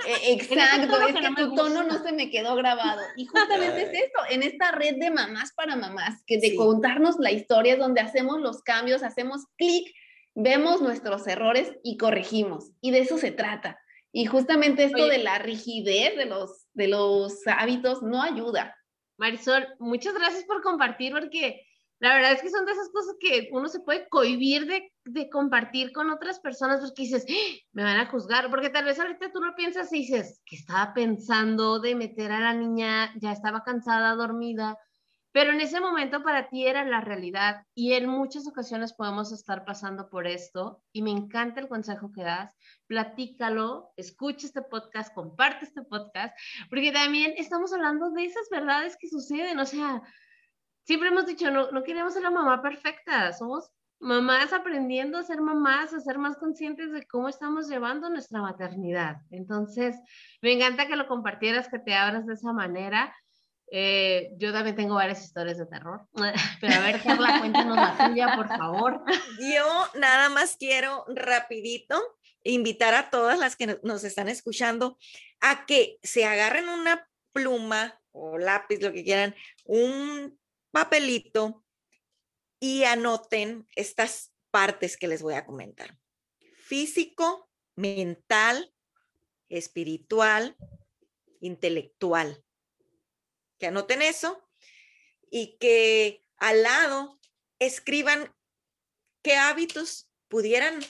E, 0.04 0.32
exacto, 0.32 1.00
es 1.06 1.14
que, 1.14 1.34
tu 1.36 1.54
tono 1.54 1.84
no 1.84 2.02
se 2.02 2.12
me 2.12 2.30
quedó 2.30 2.56
grabado. 2.56 3.00
Y 3.16 3.26
justamente 3.26 3.82
es 3.82 4.04
esto, 4.04 4.18
en 4.30 4.42
esta 4.42 4.72
red 4.72 4.96
de 4.96 5.10
mamás 5.10 5.52
para 5.52 5.76
mamás, 5.76 6.22
que 6.26 6.38
de 6.38 6.56
contarnos 6.56 7.16
la 7.18 7.30
historia 7.30 7.74
es 7.74 7.78
donde 7.78 8.00
hacemos 8.00 8.40
los 8.40 8.62
cambios, 8.62 9.02
hacemos 9.02 9.46
clic, 9.56 9.94
vemos 10.34 10.80
nuestros 10.80 11.26
errores 11.26 11.72
y 11.82 11.96
corregimos. 11.96 12.70
Y 12.80 12.90
de 12.90 13.00
eso 13.00 13.18
se 13.18 13.30
trata. 13.30 13.78
Y 14.12 14.26
justamente 14.26 14.84
esto 14.84 15.06
de 15.06 15.18
la 15.18 15.38
rigidez 15.38 16.16
de 16.16 16.26
los, 16.26 16.66
de 16.74 16.88
los 16.88 17.46
hábitos 17.46 18.02
no 18.02 18.22
ayuda. 18.22 18.76
Marisol, 19.16 19.66
muchas 19.78 20.14
gracias 20.14 20.44
por 20.44 20.62
compartir 20.62 21.12
porque 21.12 21.62
la 21.98 22.14
verdad 22.14 22.32
es 22.32 22.42
que 22.42 22.50
son 22.50 22.66
de 22.66 22.72
esas 22.72 22.90
cosas 22.90 23.14
que 23.20 23.48
uno 23.52 23.68
se 23.68 23.80
puede 23.80 24.08
cohibir 24.08 24.66
de, 24.66 24.92
de 25.04 25.30
compartir 25.30 25.92
con 25.92 26.10
otras 26.10 26.40
personas 26.40 26.80
porque 26.80 27.02
dices, 27.02 27.24
¡Ah! 27.28 27.56
me 27.72 27.84
van 27.84 28.00
a 28.00 28.10
juzgar, 28.10 28.50
porque 28.50 28.70
tal 28.70 28.84
vez 28.84 28.98
ahorita 28.98 29.30
tú 29.32 29.40
lo 29.40 29.54
piensas 29.54 29.92
y 29.92 29.98
dices, 29.98 30.42
que 30.44 30.56
estaba 30.56 30.92
pensando 30.94 31.78
de 31.78 31.94
meter 31.94 32.32
a 32.32 32.40
la 32.40 32.54
niña, 32.54 33.14
ya 33.20 33.30
estaba 33.30 33.62
cansada, 33.62 34.16
dormida, 34.16 34.76
pero 35.32 35.50
en 35.50 35.60
ese 35.60 35.80
momento 35.80 36.22
para 36.22 36.48
ti 36.48 36.66
era 36.66 36.84
la 36.84 37.00
realidad 37.00 37.64
y 37.74 37.94
en 37.94 38.06
muchas 38.06 38.46
ocasiones 38.46 38.92
podemos 38.92 39.32
estar 39.32 39.64
pasando 39.64 40.10
por 40.10 40.26
esto 40.26 40.82
y 40.92 41.02
me 41.02 41.10
encanta 41.10 41.60
el 41.60 41.68
consejo 41.68 42.12
que 42.12 42.22
das. 42.22 42.54
Platícalo, 42.86 43.92
escucha 43.96 44.46
este 44.46 44.62
podcast, 44.62 45.14
comparte 45.14 45.64
este 45.64 45.82
podcast, 45.82 46.36
porque 46.68 46.92
también 46.92 47.32
estamos 47.38 47.72
hablando 47.72 48.10
de 48.10 48.26
esas 48.26 48.48
verdades 48.50 48.96
que 49.00 49.08
suceden. 49.08 49.58
O 49.58 49.64
sea, 49.64 50.02
siempre 50.84 51.08
hemos 51.08 51.26
dicho, 51.26 51.50
no, 51.50 51.70
no 51.70 51.82
queremos 51.82 52.12
ser 52.12 52.22
la 52.22 52.30
mamá 52.30 52.60
perfecta, 52.60 53.32
somos 53.32 53.70
mamás 54.02 54.52
aprendiendo 54.52 55.16
a 55.16 55.22
ser 55.22 55.40
mamás, 55.40 55.94
a 55.94 56.00
ser 56.00 56.18
más 56.18 56.36
conscientes 56.36 56.90
de 56.90 57.06
cómo 57.06 57.28
estamos 57.28 57.68
llevando 57.68 58.10
nuestra 58.10 58.42
maternidad. 58.42 59.18
Entonces, 59.30 59.96
me 60.42 60.52
encanta 60.52 60.88
que 60.88 60.96
lo 60.96 61.06
compartieras, 61.06 61.68
que 61.68 61.78
te 61.78 61.94
abras 61.94 62.26
de 62.26 62.34
esa 62.34 62.52
manera. 62.52 63.14
Eh, 63.74 64.34
yo 64.36 64.52
también 64.52 64.76
tengo 64.76 64.96
varias 64.96 65.24
historias 65.24 65.56
de 65.56 65.64
terror, 65.64 66.06
pero 66.60 66.74
a 66.74 66.80
ver, 66.80 67.02
Carla, 67.02 67.38
cuéntanos 67.40 67.74
la 67.74 68.06
tuya, 68.06 68.36
por 68.36 68.46
favor. 68.46 69.02
Yo 69.40 69.88
nada 69.98 70.28
más 70.28 70.56
quiero 70.58 71.06
rapidito 71.08 71.98
invitar 72.44 72.92
a 72.92 73.08
todas 73.08 73.38
las 73.38 73.56
que 73.56 73.80
nos 73.82 74.04
están 74.04 74.28
escuchando 74.28 74.98
a 75.40 75.64
que 75.64 75.98
se 76.02 76.26
agarren 76.26 76.68
una 76.68 77.08
pluma 77.32 77.98
o 78.10 78.36
lápiz, 78.36 78.82
lo 78.82 78.92
que 78.92 79.04
quieran, 79.04 79.34
un 79.64 80.38
papelito 80.70 81.64
y 82.60 82.84
anoten 82.84 83.66
estas 83.74 84.34
partes 84.50 84.98
que 84.98 85.08
les 85.08 85.22
voy 85.22 85.32
a 85.32 85.46
comentar. 85.46 85.96
Físico, 86.58 87.48
mental, 87.74 88.70
espiritual, 89.48 90.58
intelectual 91.40 92.44
que 93.62 93.68
anoten 93.68 94.02
eso 94.02 94.42
y 95.30 95.56
que 95.60 96.24
al 96.36 96.64
lado 96.64 97.20
escriban 97.60 98.34
qué 99.22 99.36
hábitos 99.36 100.08
pudieran 100.26 100.80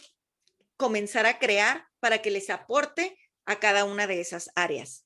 comenzar 0.79 1.27
a 1.27 1.39
crear 1.39 1.85
para 2.01 2.23
que 2.23 2.31
les 2.31 2.49
aporte 2.49 3.19
a 3.45 3.61
cada 3.61 3.85
una 3.85 4.07
de 4.07 4.23
esas 4.23 4.51
áreas. 4.55 5.05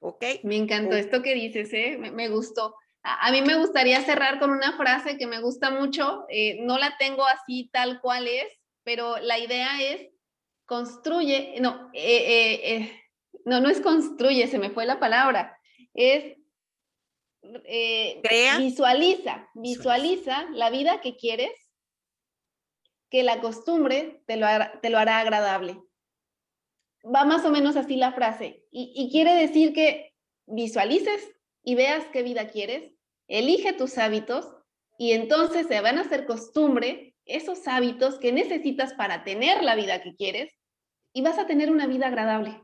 ¿Ok? 0.00 0.22
Me 0.42 0.56
encantó 0.56 0.94
esto 0.96 1.22
que 1.22 1.32
dices, 1.32 1.72
¿eh? 1.72 1.96
me, 1.96 2.28
gustó. 2.28 2.76
A, 3.02 3.32
mí 3.32 3.40
me 3.40 3.56
gustaría 3.56 4.02
cerrar 4.02 4.38
con 4.38 4.50
una 4.50 4.76
frase 4.76 5.16
que 5.16 5.26
me 5.26 5.40
gusta 5.40 5.70
mucho, 5.70 6.26
eh, 6.28 6.58
no 6.60 6.76
la 6.76 6.98
tengo 6.98 7.24
así 7.24 7.70
tal 7.72 8.02
cual 8.02 8.28
es, 8.28 8.52
pero 8.82 9.16
la 9.16 9.38
idea 9.38 9.80
es 9.80 10.10
construye, 10.66 11.54
no, 11.58 11.88
eh, 11.94 12.60
eh, 12.64 13.02
no, 13.46 13.60
no 13.60 13.70
es 13.70 13.80
construye, 13.80 14.46
se 14.46 14.58
me 14.58 14.68
fue 14.68 14.84
la 14.84 15.00
palabra, 15.00 15.58
es 15.94 16.36
eh, 17.64 18.20
visualiza, 18.58 19.48
visualiza 19.54 20.46
la 20.52 20.70
vida 20.70 21.00
que 21.00 21.16
quieres, 21.16 21.52
que 23.10 23.22
la 23.22 23.40
costumbre 23.40 24.22
te 24.26 24.36
lo, 24.36 24.46
hará, 24.46 24.80
te 24.80 24.90
lo 24.90 24.98
hará 24.98 25.18
agradable. 25.18 25.78
Va 27.04 27.24
más 27.24 27.44
o 27.44 27.50
menos 27.50 27.76
así 27.76 27.96
la 27.96 28.12
frase. 28.12 28.64
Y, 28.70 28.92
y 28.94 29.10
quiere 29.10 29.34
decir 29.34 29.72
que 29.72 30.14
visualices 30.46 31.30
y 31.62 31.74
veas 31.74 32.04
qué 32.12 32.22
vida 32.22 32.48
quieres, 32.48 32.92
elige 33.28 33.72
tus 33.72 33.98
hábitos 33.98 34.48
y 34.98 35.12
entonces 35.12 35.66
se 35.66 35.80
van 35.80 35.98
a 35.98 36.02
hacer 36.02 36.26
costumbre 36.26 37.16
esos 37.24 37.66
hábitos 37.66 38.18
que 38.18 38.32
necesitas 38.32 38.94
para 38.94 39.24
tener 39.24 39.62
la 39.62 39.74
vida 39.74 40.02
que 40.02 40.14
quieres 40.14 40.52
y 41.12 41.22
vas 41.22 41.38
a 41.38 41.46
tener 41.46 41.70
una 41.70 41.86
vida 41.86 42.08
agradable. 42.08 42.62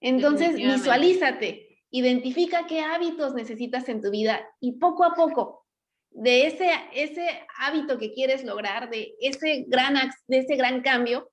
Entonces, 0.00 0.54
visualízate, 0.56 1.69
Identifica 1.90 2.66
qué 2.66 2.80
hábitos 2.80 3.34
necesitas 3.34 3.88
en 3.88 4.00
tu 4.00 4.10
vida 4.10 4.48
y 4.60 4.78
poco 4.78 5.04
a 5.04 5.14
poco, 5.14 5.66
de 6.10 6.46
ese, 6.46 6.70
ese 6.92 7.46
hábito 7.58 7.98
que 7.98 8.12
quieres 8.12 8.44
lograr, 8.44 8.90
de 8.90 9.14
ese, 9.20 9.64
gran, 9.68 9.94
de 10.26 10.38
ese 10.38 10.56
gran 10.56 10.82
cambio, 10.82 11.30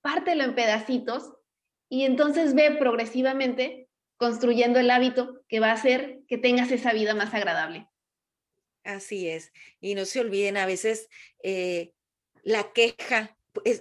pártelo 0.00 0.44
en 0.44 0.54
pedacitos 0.54 1.32
y 1.88 2.04
entonces 2.04 2.54
ve 2.54 2.72
progresivamente 2.72 3.88
construyendo 4.16 4.80
el 4.80 4.90
hábito 4.90 5.42
que 5.48 5.60
va 5.60 5.70
a 5.70 5.74
hacer 5.74 6.20
que 6.28 6.38
tengas 6.38 6.72
esa 6.72 6.92
vida 6.92 7.14
más 7.14 7.34
agradable. 7.34 7.86
Así 8.82 9.28
es. 9.28 9.52
Y 9.80 9.94
no 9.94 10.04
se 10.04 10.20
olviden, 10.20 10.56
a 10.56 10.66
veces 10.66 11.08
eh, 11.42 11.92
la 12.42 12.72
queja, 12.72 13.36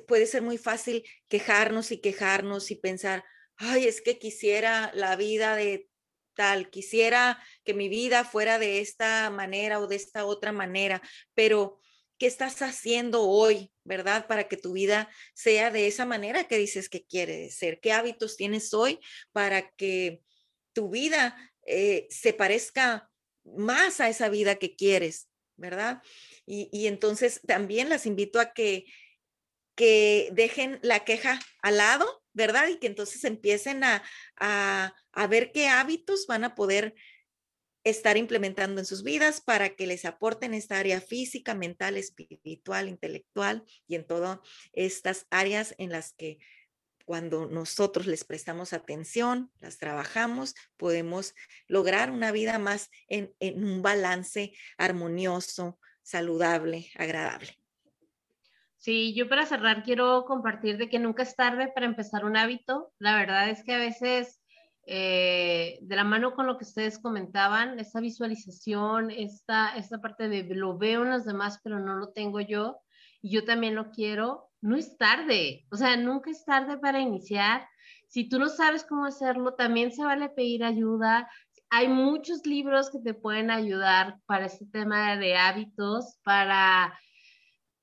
puede 0.07 0.25
ser 0.25 0.41
muy 0.41 0.57
fácil 0.57 1.03
quejarnos 1.27 1.91
y 1.91 2.01
quejarnos 2.01 2.71
y 2.71 2.75
pensar, 2.75 3.23
ay, 3.57 3.87
es 3.87 4.01
que 4.01 4.17
quisiera 4.17 4.91
la 4.93 5.15
vida 5.15 5.55
de 5.55 5.87
tal, 6.35 6.69
quisiera 6.69 7.41
que 7.63 7.73
mi 7.73 7.89
vida 7.89 8.23
fuera 8.25 8.59
de 8.59 8.79
esta 8.79 9.29
manera 9.29 9.79
o 9.79 9.87
de 9.87 9.95
esta 9.95 10.25
otra 10.25 10.51
manera, 10.51 11.01
pero 11.33 11.79
¿qué 12.17 12.27
estás 12.27 12.61
haciendo 12.61 13.23
hoy, 13.23 13.71
verdad? 13.83 14.27
Para 14.27 14.47
que 14.47 14.57
tu 14.57 14.73
vida 14.73 15.09
sea 15.33 15.71
de 15.71 15.87
esa 15.87 16.05
manera 16.05 16.47
que 16.47 16.57
dices 16.57 16.89
que 16.89 17.05
quiere 17.05 17.49
ser. 17.49 17.79
¿Qué 17.79 17.91
hábitos 17.91 18.37
tienes 18.37 18.73
hoy 18.73 18.99
para 19.31 19.71
que 19.71 20.21
tu 20.73 20.89
vida 20.89 21.35
eh, 21.65 22.07
se 22.09 22.33
parezca 22.33 23.09
más 23.43 23.99
a 23.99 24.09
esa 24.09 24.29
vida 24.29 24.55
que 24.55 24.75
quieres, 24.75 25.29
verdad? 25.55 26.01
Y, 26.45 26.69
y 26.71 26.87
entonces 26.87 27.41
también 27.45 27.89
las 27.89 28.05
invito 28.05 28.39
a 28.39 28.53
que, 28.53 28.85
que 29.75 30.29
dejen 30.31 30.79
la 30.81 31.03
queja 31.03 31.39
al 31.61 31.77
lado 31.77 32.24
¿verdad? 32.35 32.67
Y 32.67 32.77
que 32.77 32.87
entonces 32.87 33.23
empiecen 33.23 33.83
a, 33.83 34.03
a, 34.35 35.27
ver 35.27 35.51
qué 35.51 35.67
hábitos 35.67 36.27
van 36.27 36.43
a 36.43 36.53
poder 36.53 36.93
estar 37.83 38.17
implementando 38.17 38.81
en 38.81 38.85
sus 38.85 39.03
vidas 39.03 39.41
para 39.41 39.75
que 39.75 39.87
les 39.87 40.05
aporten 40.05 40.53
esta 40.53 40.77
área 40.77 41.01
física, 41.01 41.55
mental, 41.55 41.97
espiritual, 41.97 42.89
intelectual 42.89 43.63
y 43.87 43.95
en 43.95 44.05
todas 44.05 44.39
estas 44.73 45.27
áreas 45.29 45.73
en 45.77 45.91
las 45.91 46.13
que 46.13 46.39
cuando 47.05 47.45
nosotros 47.45 48.07
les 48.07 48.23
prestamos 48.23 48.73
atención, 48.73 49.51
las 49.59 49.77
trabajamos, 49.77 50.55
podemos 50.75 51.35
lograr 51.67 52.09
una 52.09 52.31
vida 52.31 52.57
más 52.57 52.89
en, 53.07 53.33
en 53.39 53.63
un 53.63 53.83
balance 53.83 54.53
armonioso, 54.77 55.79
saludable, 56.01 56.89
agradable. 56.95 57.59
Sí, 58.85 59.15
yo 59.15 59.27
para 59.27 59.47
cerrar 59.47 59.81
quiero 59.81 60.25
compartir 60.25 60.77
de 60.77 60.89
que 60.89 60.99
nunca 60.99 61.23
es 61.23 61.35
tarde 61.35 61.71
para 61.73 61.87
empezar 61.87 62.23
un 62.23 62.37
hábito. 62.37 62.93
La 62.99 63.17
verdad 63.17 63.49
es 63.49 63.63
que 63.63 63.73
a 63.73 63.79
veces, 63.79 64.43
eh, 64.85 65.79
de 65.81 65.95
la 65.95 66.03
mano 66.03 66.35
con 66.35 66.45
lo 66.45 66.59
que 66.59 66.65
ustedes 66.65 66.99
comentaban, 66.99 67.79
esa 67.79 67.99
visualización, 67.99 69.09
esta, 69.09 69.75
esta 69.75 69.99
parte 70.01 70.29
de 70.29 70.43
lo 70.53 70.77
veo 70.77 71.01
en 71.01 71.09
los 71.09 71.25
demás, 71.25 71.59
pero 71.63 71.79
no 71.79 71.95
lo 71.95 72.09
tengo 72.09 72.41
yo, 72.41 72.77
y 73.23 73.31
yo 73.31 73.43
también 73.43 73.73
lo 73.73 73.89
quiero, 73.89 74.51
no 74.61 74.75
es 74.75 74.95
tarde. 74.99 75.65
O 75.71 75.77
sea, 75.77 75.97
nunca 75.97 76.29
es 76.29 76.45
tarde 76.45 76.77
para 76.77 76.99
iniciar. 76.99 77.67
Si 78.07 78.29
tú 78.29 78.37
no 78.37 78.49
sabes 78.49 78.83
cómo 78.83 79.05
hacerlo, 79.05 79.55
también 79.55 79.93
se 79.93 80.03
vale 80.03 80.29
pedir 80.29 80.63
ayuda. 80.63 81.27
hay 81.71 81.87
muchos 81.87 82.45
libros 82.45 82.91
que 82.91 82.99
te 82.99 83.15
pueden 83.15 83.49
ayudar 83.49 84.19
para 84.27 84.45
este 84.45 84.67
tema 84.67 85.17
de 85.17 85.37
hábitos, 85.37 86.19
para 86.23 86.93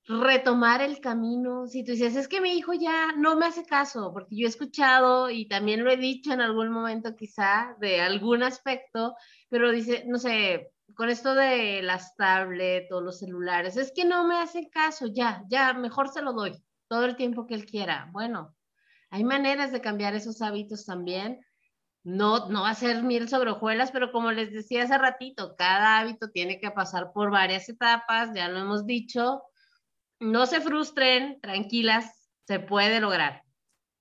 retomar 0.05 0.81
el 0.81 0.99
camino. 0.99 1.67
Si 1.67 1.83
tú 1.83 1.91
dices, 1.91 2.15
es 2.15 2.27
que 2.27 2.41
mi 2.41 2.53
hijo 2.57 2.73
ya 2.73 3.13
no 3.13 3.35
me 3.35 3.45
hace 3.45 3.65
caso, 3.65 4.11
porque 4.13 4.35
yo 4.35 4.45
he 4.45 4.49
escuchado 4.49 5.29
y 5.29 5.47
también 5.47 5.83
lo 5.83 5.91
he 5.91 5.97
dicho 5.97 6.33
en 6.33 6.41
algún 6.41 6.69
momento 6.69 7.15
quizá 7.15 7.75
de 7.79 8.01
algún 8.01 8.43
aspecto, 8.43 9.15
pero 9.49 9.71
dice, 9.71 10.03
no 10.07 10.17
sé, 10.19 10.71
con 10.95 11.09
esto 11.09 11.33
de 11.35 11.81
las 11.81 12.15
tablets 12.15 12.91
o 12.91 13.01
los 13.01 13.19
celulares, 13.19 13.77
es 13.77 13.91
que 13.95 14.05
no 14.05 14.27
me 14.27 14.35
hace 14.35 14.69
caso, 14.69 15.07
ya, 15.07 15.43
ya, 15.49 15.73
mejor 15.73 16.09
se 16.09 16.21
lo 16.21 16.33
doy 16.33 16.53
todo 16.87 17.05
el 17.05 17.15
tiempo 17.15 17.47
que 17.47 17.55
él 17.55 17.65
quiera. 17.65 18.09
Bueno, 18.11 18.55
hay 19.09 19.23
maneras 19.23 19.71
de 19.71 19.81
cambiar 19.81 20.15
esos 20.15 20.41
hábitos 20.41 20.85
también 20.85 21.39
no, 22.03 22.49
no 22.49 22.63
va 22.63 22.71
a 22.71 22.75
ser 22.75 23.01
mil 23.01 23.29
sobre 23.29 23.51
hojuelas, 23.51 23.91
pero 23.91 24.11
como 24.11 24.31
les 24.31 24.51
decía 24.51 24.83
hace 24.83 24.97
ratito, 24.97 25.55
cada 25.57 25.99
hábito 25.99 26.29
tiene 26.31 26.59
que 26.59 26.69
pasar 26.69 27.13
por 27.13 27.31
varias 27.31 27.69
etapas, 27.69 28.31
ya 28.35 28.49
lo 28.49 28.59
hemos 28.59 28.85
dicho. 28.85 29.43
No 30.23 30.45
se 30.45 30.61
frustren, 30.61 31.39
tranquilas, 31.41 32.29
se 32.47 32.59
puede 32.59 32.99
lograr. 32.99 33.43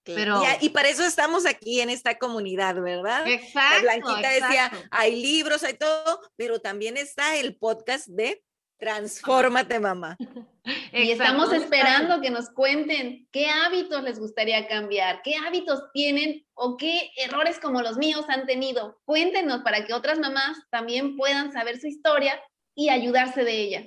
Pero... 0.05 0.43
y 0.61 0.71
para 0.71 0.89
eso 0.89 1.05
estamos 1.05 1.47
aquí 1.47 1.81
en 1.81 1.89
esta 1.89 2.19
comunidad, 2.19 2.81
¿verdad? 2.81 3.27
Exacto. 3.29 3.83
Blanquita 3.83 4.31
decía, 4.31 4.73
hay 4.91 5.21
libros, 5.21 5.63
hay 5.63 5.75
todo, 5.75 6.21
pero 6.37 6.61
también 6.61 6.97
está 6.97 7.37
el 7.37 7.57
podcast 7.57 8.09
de 8.09 8.43
Transfórmate, 8.83 9.79
mamá. 9.79 10.17
Y 10.93 11.11
estamos 11.11 11.53
esperando 11.53 12.21
que 12.21 12.31
nos 12.31 12.49
cuenten 12.51 13.27
qué 13.33 13.49
hábitos 13.49 14.01
les 14.05 14.21
gustaría 14.21 14.69
cambiar, 14.69 15.21
qué 15.23 15.35
hábitos 15.35 15.83
tienen 15.93 16.47
o 16.55 16.77
qué 16.77 17.11
errores 17.17 17.59
como 17.59 17.83
los 17.83 17.97
míos 17.97 18.25
han 18.29 18.47
tenido. 18.47 19.01
Cuéntenos 19.05 19.63
para 19.63 19.85
que 19.85 19.93
otras 19.93 20.21
mamás 20.21 20.57
también 20.71 21.17
puedan 21.17 21.53
saber 21.53 21.81
su 21.81 21.89
historia 21.89 22.41
y 22.77 22.91
ayudarse 22.91 23.43
de 23.43 23.61
ella. 23.61 23.85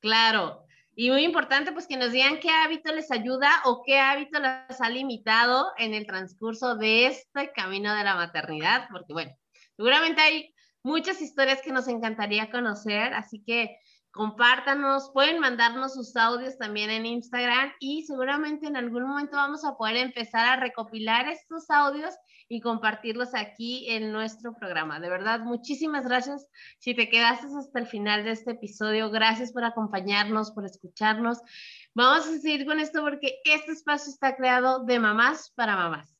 Claro. 0.00 0.61
Y 0.94 1.10
muy 1.10 1.24
importante, 1.24 1.72
pues 1.72 1.86
que 1.86 1.96
nos 1.96 2.12
digan 2.12 2.38
qué 2.38 2.50
hábito 2.50 2.92
les 2.92 3.10
ayuda 3.10 3.50
o 3.64 3.82
qué 3.82 3.98
hábito 3.98 4.38
les 4.40 4.80
ha 4.80 4.90
limitado 4.90 5.72
en 5.78 5.94
el 5.94 6.06
transcurso 6.06 6.76
de 6.76 7.06
este 7.06 7.50
camino 7.52 7.94
de 7.94 8.04
la 8.04 8.14
maternidad, 8.14 8.88
porque 8.90 9.14
bueno, 9.14 9.32
seguramente 9.76 10.20
hay 10.20 10.54
muchas 10.82 11.22
historias 11.22 11.62
que 11.62 11.72
nos 11.72 11.88
encantaría 11.88 12.50
conocer, 12.50 13.14
así 13.14 13.42
que 13.42 13.78
compártanos, 14.12 15.10
pueden 15.12 15.40
mandarnos 15.40 15.94
sus 15.94 16.14
audios 16.16 16.58
también 16.58 16.90
en 16.90 17.06
Instagram 17.06 17.72
y 17.80 18.04
seguramente 18.04 18.66
en 18.66 18.76
algún 18.76 19.04
momento 19.04 19.36
vamos 19.36 19.64
a 19.64 19.74
poder 19.76 19.96
empezar 19.96 20.46
a 20.46 20.60
recopilar 20.60 21.28
estos 21.28 21.70
audios 21.70 22.14
y 22.48 22.60
compartirlos 22.60 23.34
aquí 23.34 23.90
en 23.90 24.12
nuestro 24.12 24.54
programa. 24.54 25.00
De 25.00 25.08
verdad, 25.08 25.40
muchísimas 25.40 26.04
gracias. 26.06 26.46
Si 26.78 26.94
te 26.94 27.08
quedaste 27.08 27.46
hasta 27.58 27.78
el 27.78 27.86
final 27.86 28.24
de 28.24 28.32
este 28.32 28.50
episodio, 28.50 29.10
gracias 29.10 29.50
por 29.52 29.64
acompañarnos, 29.64 30.52
por 30.52 30.66
escucharnos. 30.66 31.40
Vamos 31.94 32.26
a 32.26 32.38
seguir 32.38 32.66
con 32.66 32.80
esto 32.80 33.00
porque 33.00 33.40
este 33.44 33.72
espacio 33.72 34.12
está 34.12 34.36
creado 34.36 34.84
de 34.84 34.98
mamás 34.98 35.50
para 35.56 35.74
mamás. 35.74 36.14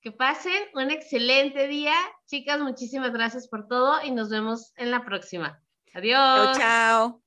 Que 0.00 0.10
pasen 0.10 0.62
un 0.74 0.90
excelente 0.90 1.68
día. 1.68 1.94
Chicas, 2.26 2.60
muchísimas 2.60 3.12
gracias 3.12 3.46
por 3.48 3.68
todo 3.68 4.02
y 4.02 4.10
nos 4.10 4.30
vemos 4.30 4.72
en 4.76 4.90
la 4.90 5.04
próxima. 5.04 5.60
Adiós. 5.92 6.16
Chao, 6.16 6.54
chao. 6.54 7.25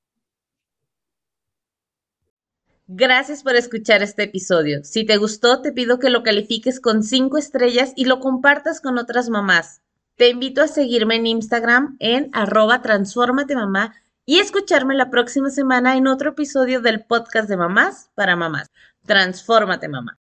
Gracias 2.92 3.44
por 3.44 3.54
escuchar 3.54 4.02
este 4.02 4.24
episodio. 4.24 4.82
Si 4.82 5.06
te 5.06 5.16
gustó, 5.16 5.62
te 5.62 5.70
pido 5.70 6.00
que 6.00 6.10
lo 6.10 6.24
califiques 6.24 6.80
con 6.80 7.04
cinco 7.04 7.38
estrellas 7.38 7.92
y 7.94 8.06
lo 8.06 8.18
compartas 8.18 8.80
con 8.80 8.98
otras 8.98 9.28
mamás. 9.28 9.80
Te 10.16 10.28
invito 10.28 10.60
a 10.60 10.66
seguirme 10.66 11.14
en 11.14 11.26
Instagram 11.28 11.94
en 12.00 12.30
arroba 12.32 12.82
mamá 13.54 13.94
y 14.26 14.40
escucharme 14.40 14.96
la 14.96 15.08
próxima 15.08 15.50
semana 15.50 15.96
en 15.96 16.08
otro 16.08 16.30
episodio 16.30 16.80
del 16.80 17.04
podcast 17.04 17.48
de 17.48 17.56
mamás 17.56 18.10
para 18.16 18.34
mamás. 18.34 18.66
Transfórmate 19.06 19.86
mamá. 19.86 20.20